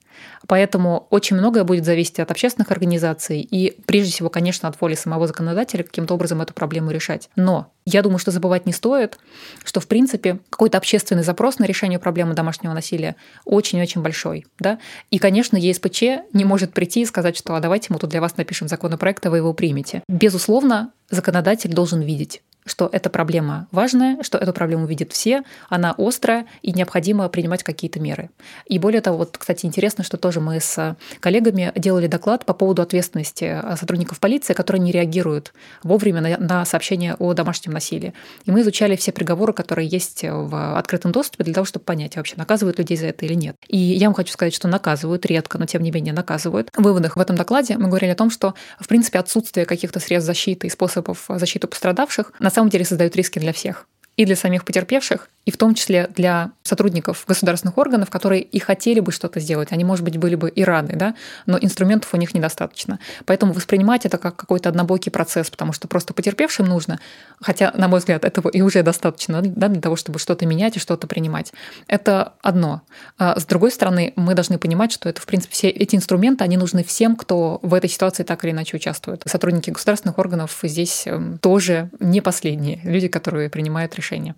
Поэтому 0.46 1.06
очень 1.10 1.36
многое 1.36 1.64
будет 1.64 1.84
зависеть 1.84 2.20
от 2.20 2.30
общественных 2.30 2.70
организаций 2.70 3.40
и, 3.40 3.76
прежде 3.86 4.12
всего, 4.12 4.28
конечно, 4.28 4.68
от 4.68 4.80
воли 4.80 4.94
самого 4.94 5.26
законодателя 5.26 5.82
каким-то 5.82 6.14
образом 6.14 6.42
эту 6.42 6.54
проблему 6.54 6.90
решать. 6.90 7.30
Но 7.36 7.72
я 7.86 8.02
думаю, 8.02 8.18
что 8.18 8.30
забывать 8.30 8.66
не 8.66 8.72
стоит, 8.72 9.18
что, 9.64 9.80
в 9.80 9.86
принципе, 9.86 10.38
какой-то 10.50 10.78
общественный 10.78 11.22
запрос 11.22 11.58
на 11.58 11.64
решение 11.64 11.98
проблемы 11.98 12.34
домашнего 12.34 12.72
насилия 12.72 13.16
очень-очень 13.44 14.02
большой. 14.02 14.46
Да? 14.58 14.78
И, 15.10 15.18
конечно, 15.18 15.56
ЕСПЧ 15.56 16.02
не 16.32 16.44
может 16.44 16.72
прийти 16.72 17.02
и 17.02 17.06
сказать, 17.06 17.36
что 17.36 17.54
а 17.54 17.60
давайте 17.60 17.92
мы 17.92 17.98
тут 17.98 18.10
для 18.10 18.20
вас 18.20 18.36
напишем 18.36 18.68
законопроект, 18.68 19.24
а 19.26 19.30
вы 19.30 19.38
его 19.38 19.52
примете. 19.52 20.02
Безусловно, 20.08 20.92
законодатель 21.10 21.72
должен 21.72 22.00
видеть 22.00 22.42
что 22.66 22.88
эта 22.90 23.10
проблема 23.10 23.68
важная, 23.70 24.22
что 24.22 24.38
эту 24.38 24.52
проблему 24.52 24.86
видят 24.86 25.12
все, 25.12 25.42
она 25.68 25.94
острая 25.98 26.46
и 26.62 26.72
необходимо 26.72 27.28
принимать 27.28 27.62
какие-то 27.62 28.00
меры. 28.00 28.30
И 28.66 28.78
более 28.78 29.00
того, 29.00 29.18
вот, 29.18 29.36
кстати, 29.38 29.66
интересно, 29.66 30.04
что 30.04 30.16
тоже 30.16 30.40
мы 30.40 30.60
с 30.60 30.96
коллегами 31.20 31.72
делали 31.76 32.06
доклад 32.06 32.44
по 32.44 32.54
поводу 32.54 32.82
ответственности 32.82 33.60
сотрудников 33.78 34.20
полиции, 34.20 34.54
которые 34.54 34.82
не 34.82 34.92
реагируют 34.92 35.52
вовремя 35.82 36.20
на, 36.20 36.38
на 36.38 36.64
сообщения 36.64 37.14
о 37.18 37.34
домашнем 37.34 37.72
насилии. 37.72 38.14
И 38.44 38.50
мы 38.50 38.62
изучали 38.62 38.96
все 38.96 39.12
приговоры, 39.12 39.52
которые 39.52 39.88
есть 39.88 40.22
в 40.22 40.78
открытом 40.78 41.12
доступе 41.12 41.44
для 41.44 41.54
того, 41.54 41.64
чтобы 41.64 41.84
понять, 41.84 42.16
вообще 42.16 42.34
наказывают 42.36 42.78
людей 42.78 42.96
за 42.96 43.06
это 43.06 43.24
или 43.26 43.34
нет. 43.34 43.56
И 43.68 43.76
я 43.76 44.06
вам 44.06 44.14
хочу 44.14 44.32
сказать, 44.32 44.54
что 44.54 44.68
наказывают 44.68 45.26
редко, 45.26 45.58
но 45.58 45.66
тем 45.66 45.82
не 45.82 45.90
менее 45.90 46.12
наказывают. 46.14 46.70
В 46.76 46.82
выводах 46.82 47.16
в 47.16 47.20
этом 47.20 47.36
докладе 47.36 47.76
мы 47.76 47.88
говорили 47.88 48.10
о 48.10 48.16
том, 48.16 48.30
что, 48.30 48.54
в 48.78 48.88
принципе, 48.88 49.18
отсутствие 49.18 49.66
каких-то 49.66 50.00
средств 50.00 50.26
защиты 50.26 50.66
и 50.66 50.70
способов 50.70 51.24
защиты 51.28 51.66
пострадавших 51.66 52.32
на 52.38 52.50
самом 52.54 52.70
деле 52.70 52.84
создают 52.84 53.14
риски 53.16 53.38
для 53.38 53.52
всех. 53.52 53.86
И 54.16 54.24
для 54.24 54.36
самих 54.36 54.64
потерпевших, 54.64 55.28
и 55.44 55.50
в 55.50 55.56
том 55.56 55.74
числе 55.74 56.08
для 56.14 56.52
сотрудников 56.62 57.24
государственных 57.26 57.76
органов, 57.78 58.10
которые 58.10 58.42
и 58.42 58.58
хотели 58.58 59.00
бы 59.00 59.12
что-то 59.12 59.40
сделать. 59.40 59.68
Они, 59.72 59.84
может 59.84 60.04
быть, 60.04 60.16
были 60.16 60.34
бы 60.34 60.48
и 60.48 60.64
рады, 60.64 60.96
да, 60.96 61.14
но 61.46 61.58
инструментов 61.60 62.14
у 62.14 62.16
них 62.16 62.34
недостаточно. 62.34 62.98
Поэтому 63.26 63.52
воспринимать 63.52 64.06
это 64.06 64.18
как 64.18 64.36
какой-то 64.36 64.68
однобокий 64.68 65.10
процесс, 65.12 65.50
потому 65.50 65.72
что 65.72 65.88
просто 65.88 66.14
потерпевшим 66.14 66.66
нужно, 66.66 66.98
хотя, 67.40 67.72
на 67.76 67.88
мой 67.88 67.98
взгляд, 67.98 68.24
этого 68.24 68.48
и 68.48 68.62
уже 68.62 68.82
достаточно 68.82 69.42
да, 69.42 69.68
для 69.68 69.80
того, 69.80 69.96
чтобы 69.96 70.18
что-то 70.18 70.46
менять 70.46 70.76
и 70.76 70.80
что-то 70.80 71.06
принимать. 71.06 71.52
Это 71.86 72.34
одно. 72.42 72.82
А 73.18 73.38
с 73.38 73.44
другой 73.44 73.70
стороны, 73.70 74.12
мы 74.16 74.34
должны 74.34 74.58
понимать, 74.58 74.92
что 74.92 75.08
это, 75.08 75.20
в 75.20 75.26
принципе, 75.26 75.52
все 75.52 75.68
эти 75.68 75.96
инструменты, 75.96 76.44
они 76.44 76.56
нужны 76.56 76.82
всем, 76.84 77.16
кто 77.16 77.58
в 77.62 77.74
этой 77.74 77.90
ситуации 77.90 78.22
так 78.22 78.44
или 78.44 78.52
иначе 78.52 78.76
участвует. 78.76 79.22
Сотрудники 79.26 79.70
государственных 79.70 80.18
органов 80.18 80.58
здесь 80.62 81.06
эм, 81.06 81.38
тоже 81.38 81.90
не 82.00 82.20
последние 82.20 82.80
люди, 82.84 83.08
которые 83.08 83.50
принимают 83.50 83.94
решения. 83.94 84.34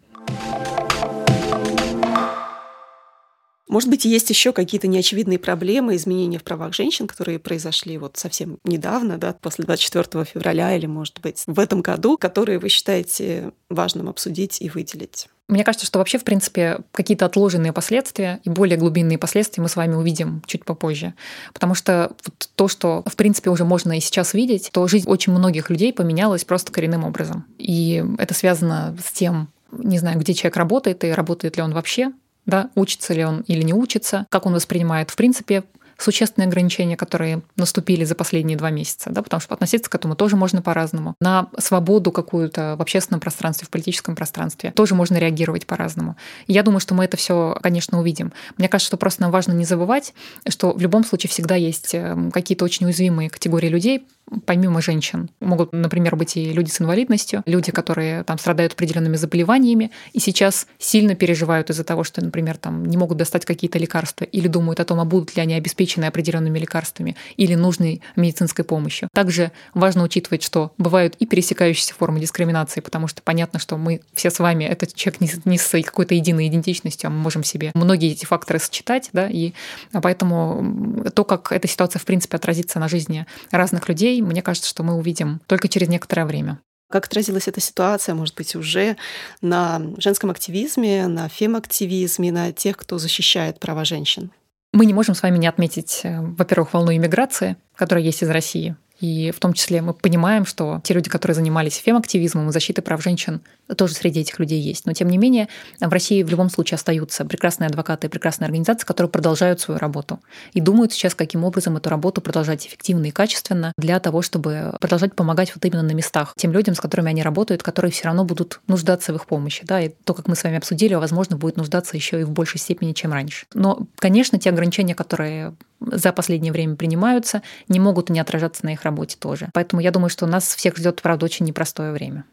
Может 3.69 3.91
быть, 3.91 4.05
есть 4.05 4.31
еще 4.31 4.53
какие-то 4.53 4.87
неочевидные 4.87 5.39
проблемы, 5.39 5.97
изменения 5.97 6.39
в 6.39 6.45
правах 6.45 6.73
женщин, 6.73 7.07
которые 7.07 7.39
произошли 7.39 7.99
вот 7.99 8.17
совсем 8.17 8.59
недавно, 8.65 9.19
да, 9.19 9.33
после 9.33 9.65
24 9.65 10.25
февраля 10.25 10.77
или, 10.77 10.87
может 10.87 11.21
быть, 11.21 11.43
в 11.47 11.59
этом 11.59 11.83
году, 11.83 12.17
которые 12.17 12.59
вы 12.59 12.69
считаете 12.69 13.53
важным 13.69 14.09
обсудить 14.09 14.61
и 14.61 14.69
выделить? 14.69 15.29
Мне 15.49 15.63
кажется, 15.63 15.87
что 15.87 16.01
вообще, 16.01 16.19
в 16.19 16.25
принципе, 16.25 16.81
какие-то 16.91 17.27
отложенные 17.27 17.73
последствия 17.73 18.41
и 18.43 18.51
более 18.51 18.77
глубинные 18.77 19.17
последствия 19.17 19.63
мы 19.63 19.69
с 19.69 19.77
вами 19.77 19.95
увидим 19.95 20.43
чуть 20.47 20.65
попозже. 20.65 21.15
Потому 21.53 21.75
что 21.75 22.13
вот 22.25 22.49
то, 22.57 22.67
что, 22.67 23.05
в 23.07 23.15
принципе, 23.15 23.51
уже 23.51 23.65
можно 23.65 23.97
и 23.97 24.01
сейчас 24.01 24.35
видеть, 24.35 24.71
то 24.73 24.89
жизнь 24.89 25.09
очень 25.09 25.33
многих 25.33 25.71
людей 25.71 25.93
поменялась 25.93 26.45
просто 26.45 26.73
коренным 26.73 27.05
образом. 27.05 27.45
И 27.59 28.05
это 28.19 28.35
связано 28.35 28.97
с 29.05 29.13
тем, 29.13 29.49
не 29.71 29.99
знаю, 29.99 30.19
где 30.19 30.35
человек 30.35 30.57
работает 30.57 31.05
и 31.05 31.13
работает 31.13 31.57
ли 31.57 31.63
он 31.63 31.73
вообще, 31.73 32.13
да, 32.47 32.71
учится 32.75 33.13
ли 33.13 33.25
он 33.25 33.41
или 33.43 33.63
не 33.63 33.75
учится, 33.75 34.27
как 34.31 34.47
он 34.47 34.55
воспринимает, 34.55 35.11
в 35.11 35.17
принципе, 35.17 35.65
существенные 35.99 36.47
ограничения, 36.47 36.97
которые 36.97 37.43
наступили 37.57 38.05
за 38.05 38.15
последние 38.15 38.57
два 38.57 38.71
месяца, 38.71 39.11
да, 39.11 39.23
потому 39.23 39.41
что 39.41 39.55
относиться 39.55 39.91
к 39.91 39.95
этому 39.95 40.17
тоже 40.17 40.37
можно 40.37 40.63
по-разному. 40.63 41.15
На 41.21 41.49
свободу 41.59 42.13
какую-то 42.13 42.77
в 42.79 42.83
общественном 42.83 43.21
пространстве, 43.21 43.67
в 43.67 43.71
политическом 43.71 44.15
пространстве 44.15 44.73
тоже 44.73 44.95
можно 44.95 45.17
реагировать 45.17 45.67
по-разному. 45.67 46.17
Я 46.47 46.63
думаю, 46.63 46.81
что 46.81 46.95
мы 46.95 47.05
это 47.05 47.17
все, 47.17 47.57
конечно, 47.63 47.99
увидим. 47.99 48.33
Мне 48.59 48.69
кажется, 48.69 48.89
что 48.89 48.97
просто 48.97 49.23
нам 49.23 49.31
важно 49.31 49.53
не 49.53 49.65
забывать, 49.65 50.15
что 50.49 50.73
в 50.73 50.81
любом 50.81 51.05
случае 51.05 51.31
всегда 51.31 51.55
есть 51.55 51.95
эм, 51.95 52.31
какие-то 52.31 52.65
очень 52.65 52.87
уязвимые 52.87 53.31
категории 53.31 53.69
людей, 53.69 54.07
помимо 54.45 54.83
женщин. 54.83 55.31
Могут, 55.41 55.73
например, 55.73 56.17
быть 56.17 56.37
и 56.37 56.53
люди 56.53 56.71
с 56.71 56.81
инвалидностью, 56.81 57.43
люди, 57.47 57.71
которые 57.71 58.25
там 58.25 58.39
страдают 58.39 58.73
определенными 58.73 59.17
заболеваниями 59.17 59.93
и 60.13 60.19
сейчас 60.19 60.67
сильно 60.79 61.15
переживают 61.15 61.71
из-за 61.71 61.85
того, 61.85 62.03
что, 62.05 62.25
например, 62.25 62.57
там 62.57 62.85
не 62.85 62.97
могут 62.97 63.19
достать 63.19 63.45
какие-то 63.45 63.79
лекарства 63.79 64.25
или 64.25 64.49
думают 64.49 64.81
о 64.81 64.85
том, 64.85 65.01
а 65.01 65.05
будут 65.05 65.37
ли 65.37 65.43
они 65.43 65.55
обеспечены 65.55 65.86
определенными 65.95 66.59
лекарствами 66.59 67.17
или 67.37 67.55
нужной 67.55 68.03
медицинской 68.17 68.65
помощью. 68.65 69.09
Также 69.13 69.53
важно 69.75 70.03
учитывать, 70.03 70.43
что 70.43 70.73
бывают 70.79 71.15
и 71.19 71.27
пересекающиеся 71.27 71.95
формы 71.95 72.21
дискриминации, 72.21 72.81
потому 72.81 73.09
что 73.09 73.23
понятно, 73.23 73.59
что 73.59 73.77
мы 73.77 74.01
все 74.15 74.31
с 74.31 74.39
вами, 74.39 74.65
этот 74.65 74.95
человек 74.95 75.21
не, 75.21 75.31
не 75.45 75.59
с 75.59 75.71
какой-то 75.83 76.15
единой 76.15 76.49
идентичностью, 76.49 77.09
а 77.09 77.11
мы 77.11 77.19
можем 77.19 77.45
себе 77.45 77.71
многие 77.75 78.13
эти 78.13 78.25
факторы 78.25 78.59
сочетать, 78.59 79.11
да, 79.13 79.29
и 79.29 79.53
поэтому 79.93 81.05
то, 81.15 81.25
как 81.25 81.53
эта 81.53 81.69
ситуация, 81.69 82.01
в 82.01 82.05
принципе, 82.05 82.37
отразится 82.37 82.79
на 82.79 82.89
жизни 82.89 83.27
разных 83.51 83.89
людей, 83.89 84.21
мне 84.23 84.43
кажется, 84.43 84.69
что 84.69 84.83
мы 84.83 84.95
увидим 84.95 85.41
только 85.47 85.69
через 85.69 85.89
некоторое 85.89 86.27
время. 86.27 86.59
Как 86.91 87.07
отразилась 87.07 87.49
эта 87.49 87.61
ситуация, 87.61 88.15
может 88.15 88.37
быть, 88.37 88.55
уже 88.55 88.97
на 89.41 89.83
женском 89.99 90.31
активизме, 90.31 91.09
на 91.09 91.29
фем-активизме, 91.29 92.31
на 92.31 92.53
тех, 92.53 92.77
кто 92.77 92.99
защищает 92.99 93.59
права 93.59 93.85
женщин? 93.85 94.31
Мы 94.77 94.85
не 94.85 94.93
можем 94.93 95.15
с 95.15 95.23
вами 95.23 95.39
не 95.39 95.47
отметить, 95.47 96.03
э, 96.03 96.21
во-первых, 96.21 96.75
волну 96.75 96.95
иммиграции, 96.95 97.57
которая 97.75 98.05
есть 98.05 98.23
из 98.23 98.29
России. 98.29 98.77
И 99.01 99.31
в 99.31 99.41
том 99.41 99.55
числе 99.55 99.81
мы 99.81 99.95
понимаем, 99.95 100.45
что 100.45 100.83
те 100.85 100.93
люди, 100.93 101.09
которые 101.09 101.35
занимались 101.35 101.77
фем-активизмом 101.77 102.51
и 102.51 102.53
защитой 102.53 102.83
прав 102.83 103.03
женщин, 103.03 103.41
тоже 103.75 103.95
среди 103.95 104.21
этих 104.21 104.39
людей 104.39 104.61
есть. 104.61 104.87
Но 104.87 104.93
тем 104.93 105.09
не 105.09 105.19
менее, 105.19 105.49
в 105.81 105.89
России 105.89 106.23
в 106.23 106.31
любом 106.31 106.51
случае 106.51 106.77
остаются 106.77 107.25
прекрасные 107.25 107.69
адвокаты 107.69 108.07
и 108.07 108.11
прекрасные 108.11 108.47
организации, 108.47 108.87
которые 108.87 109.11
продолжают 109.11 109.61
свою 109.61 109.79
работу 109.79 110.21
и 110.53 110.61
думают 110.61 110.93
сейчас, 110.93 111.15
каким 111.15 111.45
образом 111.45 111.77
эту 111.77 111.91
работу 111.91 112.21
продолжать 112.21 112.67
эффективно 112.67 113.07
и 113.07 113.11
качественно 113.11 113.73
для 113.77 113.99
того, 114.01 114.23
чтобы 114.23 114.75
продолжать 114.81 115.15
помогать 115.15 115.53
вот 115.55 115.65
именно 115.65 115.83
на 115.83 115.93
местах 115.93 116.35
тем 116.37 116.53
людям, 116.53 116.75
с 116.75 116.81
которыми 116.81 117.11
они 117.11 117.23
работают, 117.23 117.63
которые 117.63 117.91
все 117.93 118.05
равно 118.05 118.25
будут 118.25 118.61
нуждаться 118.67 119.13
в 119.13 119.17
их 119.17 119.27
помощи. 119.27 119.65
Да? 119.65 119.81
И 119.81 119.89
то, 120.05 120.15
как 120.15 120.29
мы 120.29 120.37
с 120.37 120.45
вами 120.45 120.59
обсудили, 120.59 120.95
возможно, 120.95 121.37
будет 121.37 121.57
нуждаться 121.57 121.97
еще 121.97 122.21
и 122.21 122.25
в 122.25 122.31
большей 122.31 122.61
степени, 122.61 122.93
чем 122.93 123.13
раньше. 123.13 123.47
Но, 123.55 123.87
конечно, 123.97 124.39
те 124.39 124.51
ограничения, 124.51 124.95
которые 124.95 125.55
за 125.81 126.13
последнее 126.13 126.53
время 126.53 126.77
принимаются, 126.77 127.43
не 127.69 127.81
могут 127.81 128.09
не 128.09 128.21
отражаться 128.21 128.65
на 128.65 128.73
их 128.73 128.83
работе 128.83 129.17
тоже. 129.19 129.49
Поэтому 129.53 129.83
я 129.83 129.91
думаю, 129.91 130.11
что 130.11 130.27
нас 130.27 130.55
всех 130.55 130.77
ждет, 130.77 131.03
правда, 131.03 131.27
очень 131.27 131.47
непростое 131.47 131.93
время. 131.93 132.25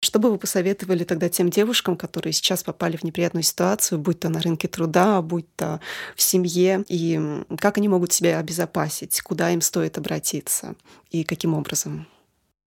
Что 0.00 0.20
бы 0.20 0.30
вы 0.30 0.38
посоветовали 0.38 1.02
тогда 1.02 1.28
тем 1.28 1.50
девушкам, 1.50 1.96
которые 1.96 2.32
сейчас 2.32 2.62
попали 2.62 2.96
в 2.96 3.02
неприятную 3.02 3.42
ситуацию, 3.42 3.98
будь 3.98 4.20
то 4.20 4.28
на 4.28 4.40
рынке 4.40 4.68
труда, 4.68 5.20
будь 5.22 5.52
то 5.56 5.80
в 6.14 6.22
семье, 6.22 6.84
и 6.88 7.20
как 7.58 7.78
они 7.78 7.88
могут 7.88 8.12
себя 8.12 8.38
обезопасить, 8.38 9.20
куда 9.22 9.50
им 9.50 9.60
стоит 9.60 9.98
обратиться 9.98 10.76
и 11.10 11.24
каким 11.24 11.54
образом? 11.54 12.06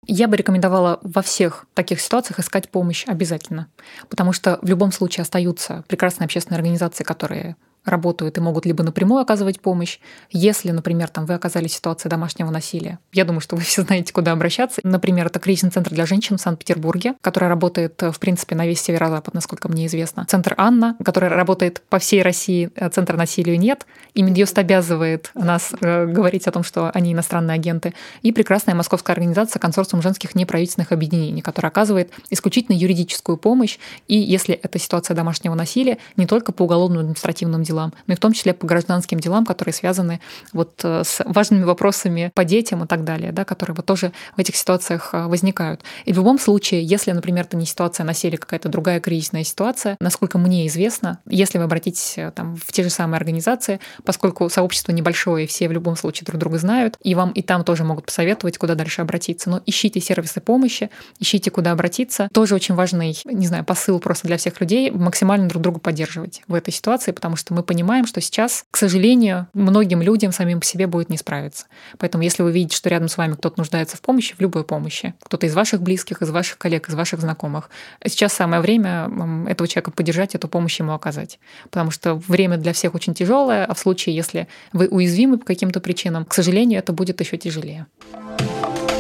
Я 0.08 0.28
бы 0.28 0.36
рекомендовала 0.36 1.00
во 1.04 1.22
всех 1.22 1.68
таких 1.74 2.02
ситуациях 2.02 2.40
искать 2.40 2.70
помощь 2.70 3.06
обязательно, 3.08 3.68
потому 4.10 4.34
что 4.34 4.58
в 4.62 4.68
любом 4.68 4.92
случае 4.92 5.22
остаются 5.22 5.86
прекрасные 5.88 6.26
общественные 6.26 6.58
организации, 6.58 7.04
которые 7.04 7.56
работают 7.86 8.38
и 8.38 8.42
могут 8.42 8.66
либо 8.66 8.84
напрямую 8.84 9.22
оказывать 9.22 9.60
помощь, 9.60 10.00
если, 10.30 10.72
например, 10.72 11.10
там 11.10 11.26
вы 11.26 11.34
оказались 11.34 11.72
в 11.72 11.76
ситуации 11.76 12.10
домашнего 12.10 12.50
насилия. 12.52 13.00
Я 13.12 13.26
думаю, 13.26 13.42
что 13.42 13.56
вы 13.56 13.64
все 13.64 13.82
знаете, 13.82 14.14
куда 14.14 14.32
обращаться. 14.32 14.82
Например, 14.84 15.28
это 15.28 15.40
кризисный 15.40 15.72
центр 15.72 15.92
для 15.92 16.06
женщин 16.06 16.38
в 16.38 16.42
Санкт-Петербурге, 16.42 17.16
который 17.22 17.50
работает, 17.50 18.02
в 18.02 18.20
принципе, 18.20 18.56
на 18.56 18.68
весь 18.68 18.82
северо-запад, 18.82 19.34
насколько 19.34 19.68
мне 19.68 19.88
известно. 19.88 20.26
Центр 20.28 20.54
Анна, 20.58 20.96
который 21.04 21.30
работает 21.30 21.82
по 21.90 22.00
всей 22.00 22.22
России, 22.22 22.70
э, 22.76 22.90
центра 22.90 23.18
насилию 23.18 23.60
нет. 23.60 23.86
И 24.14 24.22
Минюст 24.22 24.58
обязывает 24.58 25.32
нас 25.34 25.74
э, 25.82 26.06
говорить 26.06 26.48
о 26.48 26.52
том, 26.52 26.64
что 26.64 26.92
они 26.94 27.14
иностранные 27.14 27.56
агенты. 27.56 27.94
И 28.22 28.32
прекрасная 28.32 28.76
московская 28.76 29.14
организация 29.14 29.60
консорциум 29.60 30.02
женских 30.02 30.36
неправительственных 30.36 30.92
объединений, 30.92 31.42
которая 31.42 31.72
оказывает 31.72 32.12
исключительно 32.30 32.76
юридическую 32.76 33.38
помощь. 33.38 33.78
И 34.08 34.18
если 34.18 34.56
это 34.56 34.78
ситуация 34.80 35.16
домашнего 35.16 35.56
насилия, 35.56 35.98
не 36.18 36.26
только 36.28 36.52
по 36.52 36.64
уголовным 36.64 37.00
административным 37.00 37.64
делам, 37.72 37.94
но 38.08 38.14
и 38.14 38.18
в 38.18 38.20
том 38.20 38.34
числе 38.34 38.54
по 38.54 38.68
гражданским 38.68 39.20
делам, 39.20 39.46
которые 39.46 39.74
связаны 39.74 40.20
вот 40.54 40.82
э, 40.84 41.04
с 41.06 41.24
важными 41.26 41.64
вопросами 41.64 42.32
по 42.36 42.44
детям 42.44 42.84
и 42.84 42.88
так 42.88 43.04
далее, 43.04 43.32
да, 43.32 43.46
которые 43.46 43.76
вот 43.76 43.86
тоже 43.86 44.12
в 44.36 44.40
этих 44.40 44.56
ситуациях 44.56 45.10
э, 45.14 45.26
возникают. 45.26 45.82
И 46.06 46.14
в 46.14 46.18
любом 46.18 46.40
случае, 46.40 46.84
если, 46.84 47.12
например, 47.12 47.46
это 47.46 47.58
не 47.58 47.66
ситуация 47.66 48.04
насилия, 48.04 48.38
какая-то 48.38 48.70
другая 48.70 49.00
кризисная 49.00 49.44
ситуация, 49.44 49.98
насколько 50.00 50.38
мне 50.38 50.68
известно, 50.68 51.20
если 51.26 51.58
вы 51.58 51.64
обратитесь 51.66 52.18
э, 52.18 52.32
там, 52.32 52.56
в 52.56 52.72
те 52.72 52.84
же 52.84 52.90
самые 52.90 53.18
организации, 53.18 53.80
поскольку 54.04 54.50
сообщество 54.50 54.92
небольшое, 54.92 55.48
все 55.48 55.68
в 55.68 55.72
любом 55.72 55.96
случае 55.96 56.26
друг 56.26 56.40
друга 56.40 56.58
знают, 56.58 56.98
и 57.02 57.16
вам 57.16 57.32
и 57.32 57.42
там 57.42 57.64
тоже 57.64 57.84
могут 57.84 58.06
посоветовать, 58.06 58.58
куда 58.58 58.76
дальше 58.76 59.02
обратиться. 59.02 59.50
Но 59.50 59.62
ищите 59.66 60.00
сервисы 60.00 60.42
помощи, 60.42 60.90
ищите, 61.20 61.52
куда 61.52 61.72
обратиться. 61.72 62.28
Тоже 62.34 62.56
очень 62.56 62.76
важный, 62.76 63.18
не 63.26 63.48
знаю, 63.48 63.64
посыл 63.64 64.00
просто 64.00 64.28
для 64.28 64.38
всех 64.38 64.60
людей 64.60 64.92
максимально 64.92 65.48
друг 65.48 65.62
друга 65.64 65.80
поддерживать 65.80 66.42
в 66.48 66.54
этой 66.54 66.74
ситуации, 66.74 67.12
потому 67.12 67.36
что 67.36 67.54
мы 67.54 67.61
мы 67.62 67.64
понимаем, 67.64 68.08
что 68.08 68.22
сейчас, 68.22 68.66
к 68.72 68.78
сожалению, 68.78 69.48
многим 69.54 70.02
людям 70.02 70.32
самим 70.32 70.60
по 70.60 70.66
себе 70.66 70.88
будет 70.88 71.10
не 71.10 71.18
справиться. 71.18 71.68
Поэтому 72.00 72.24
если 72.24 72.42
вы 72.42 72.52
видите, 72.52 72.76
что 72.76 72.90
рядом 72.90 73.08
с 73.08 73.18
вами 73.18 73.34
кто-то 73.34 73.60
нуждается 73.60 73.98
в 73.98 74.02
помощи, 74.02 74.36
в 74.36 74.42
любой 74.42 74.64
помощи, 74.64 75.14
кто-то 75.22 75.46
из 75.46 75.54
ваших 75.54 75.82
близких, 75.82 76.24
из 76.24 76.32
ваших 76.32 76.58
коллег, 76.58 76.90
из 76.90 76.96
ваших 76.96 77.22
знакомых, 77.22 77.70
сейчас 78.04 78.34
самое 78.34 78.64
время 78.64 79.12
этого 79.48 79.68
человека 79.68 79.92
поддержать, 79.92 80.34
эту 80.34 80.48
помощь 80.48 80.80
ему 80.80 80.94
оказать. 80.94 81.40
Потому 81.70 81.92
что 81.92 82.16
время 82.16 82.58
для 82.58 82.74
всех 82.74 82.96
очень 82.96 83.14
тяжелое, 83.14 83.66
а 83.66 83.76
в 83.76 83.80
случае, 83.80 84.16
если 84.16 84.48
вы 84.74 84.88
уязвимы 84.88 85.38
по 85.38 85.46
каким-то 85.46 85.80
причинам, 85.80 86.26
к 86.26 86.34
сожалению, 86.34 86.80
это 86.80 86.94
будет 86.94 87.20
еще 87.22 87.38
тяжелее. 87.38 87.86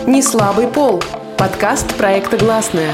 Не 0.05 0.21
слабый 0.21 0.67
пол. 0.67 1.01
Подкаст 1.37 1.95
проекта 1.95 2.37
«Гласная». 2.37 2.93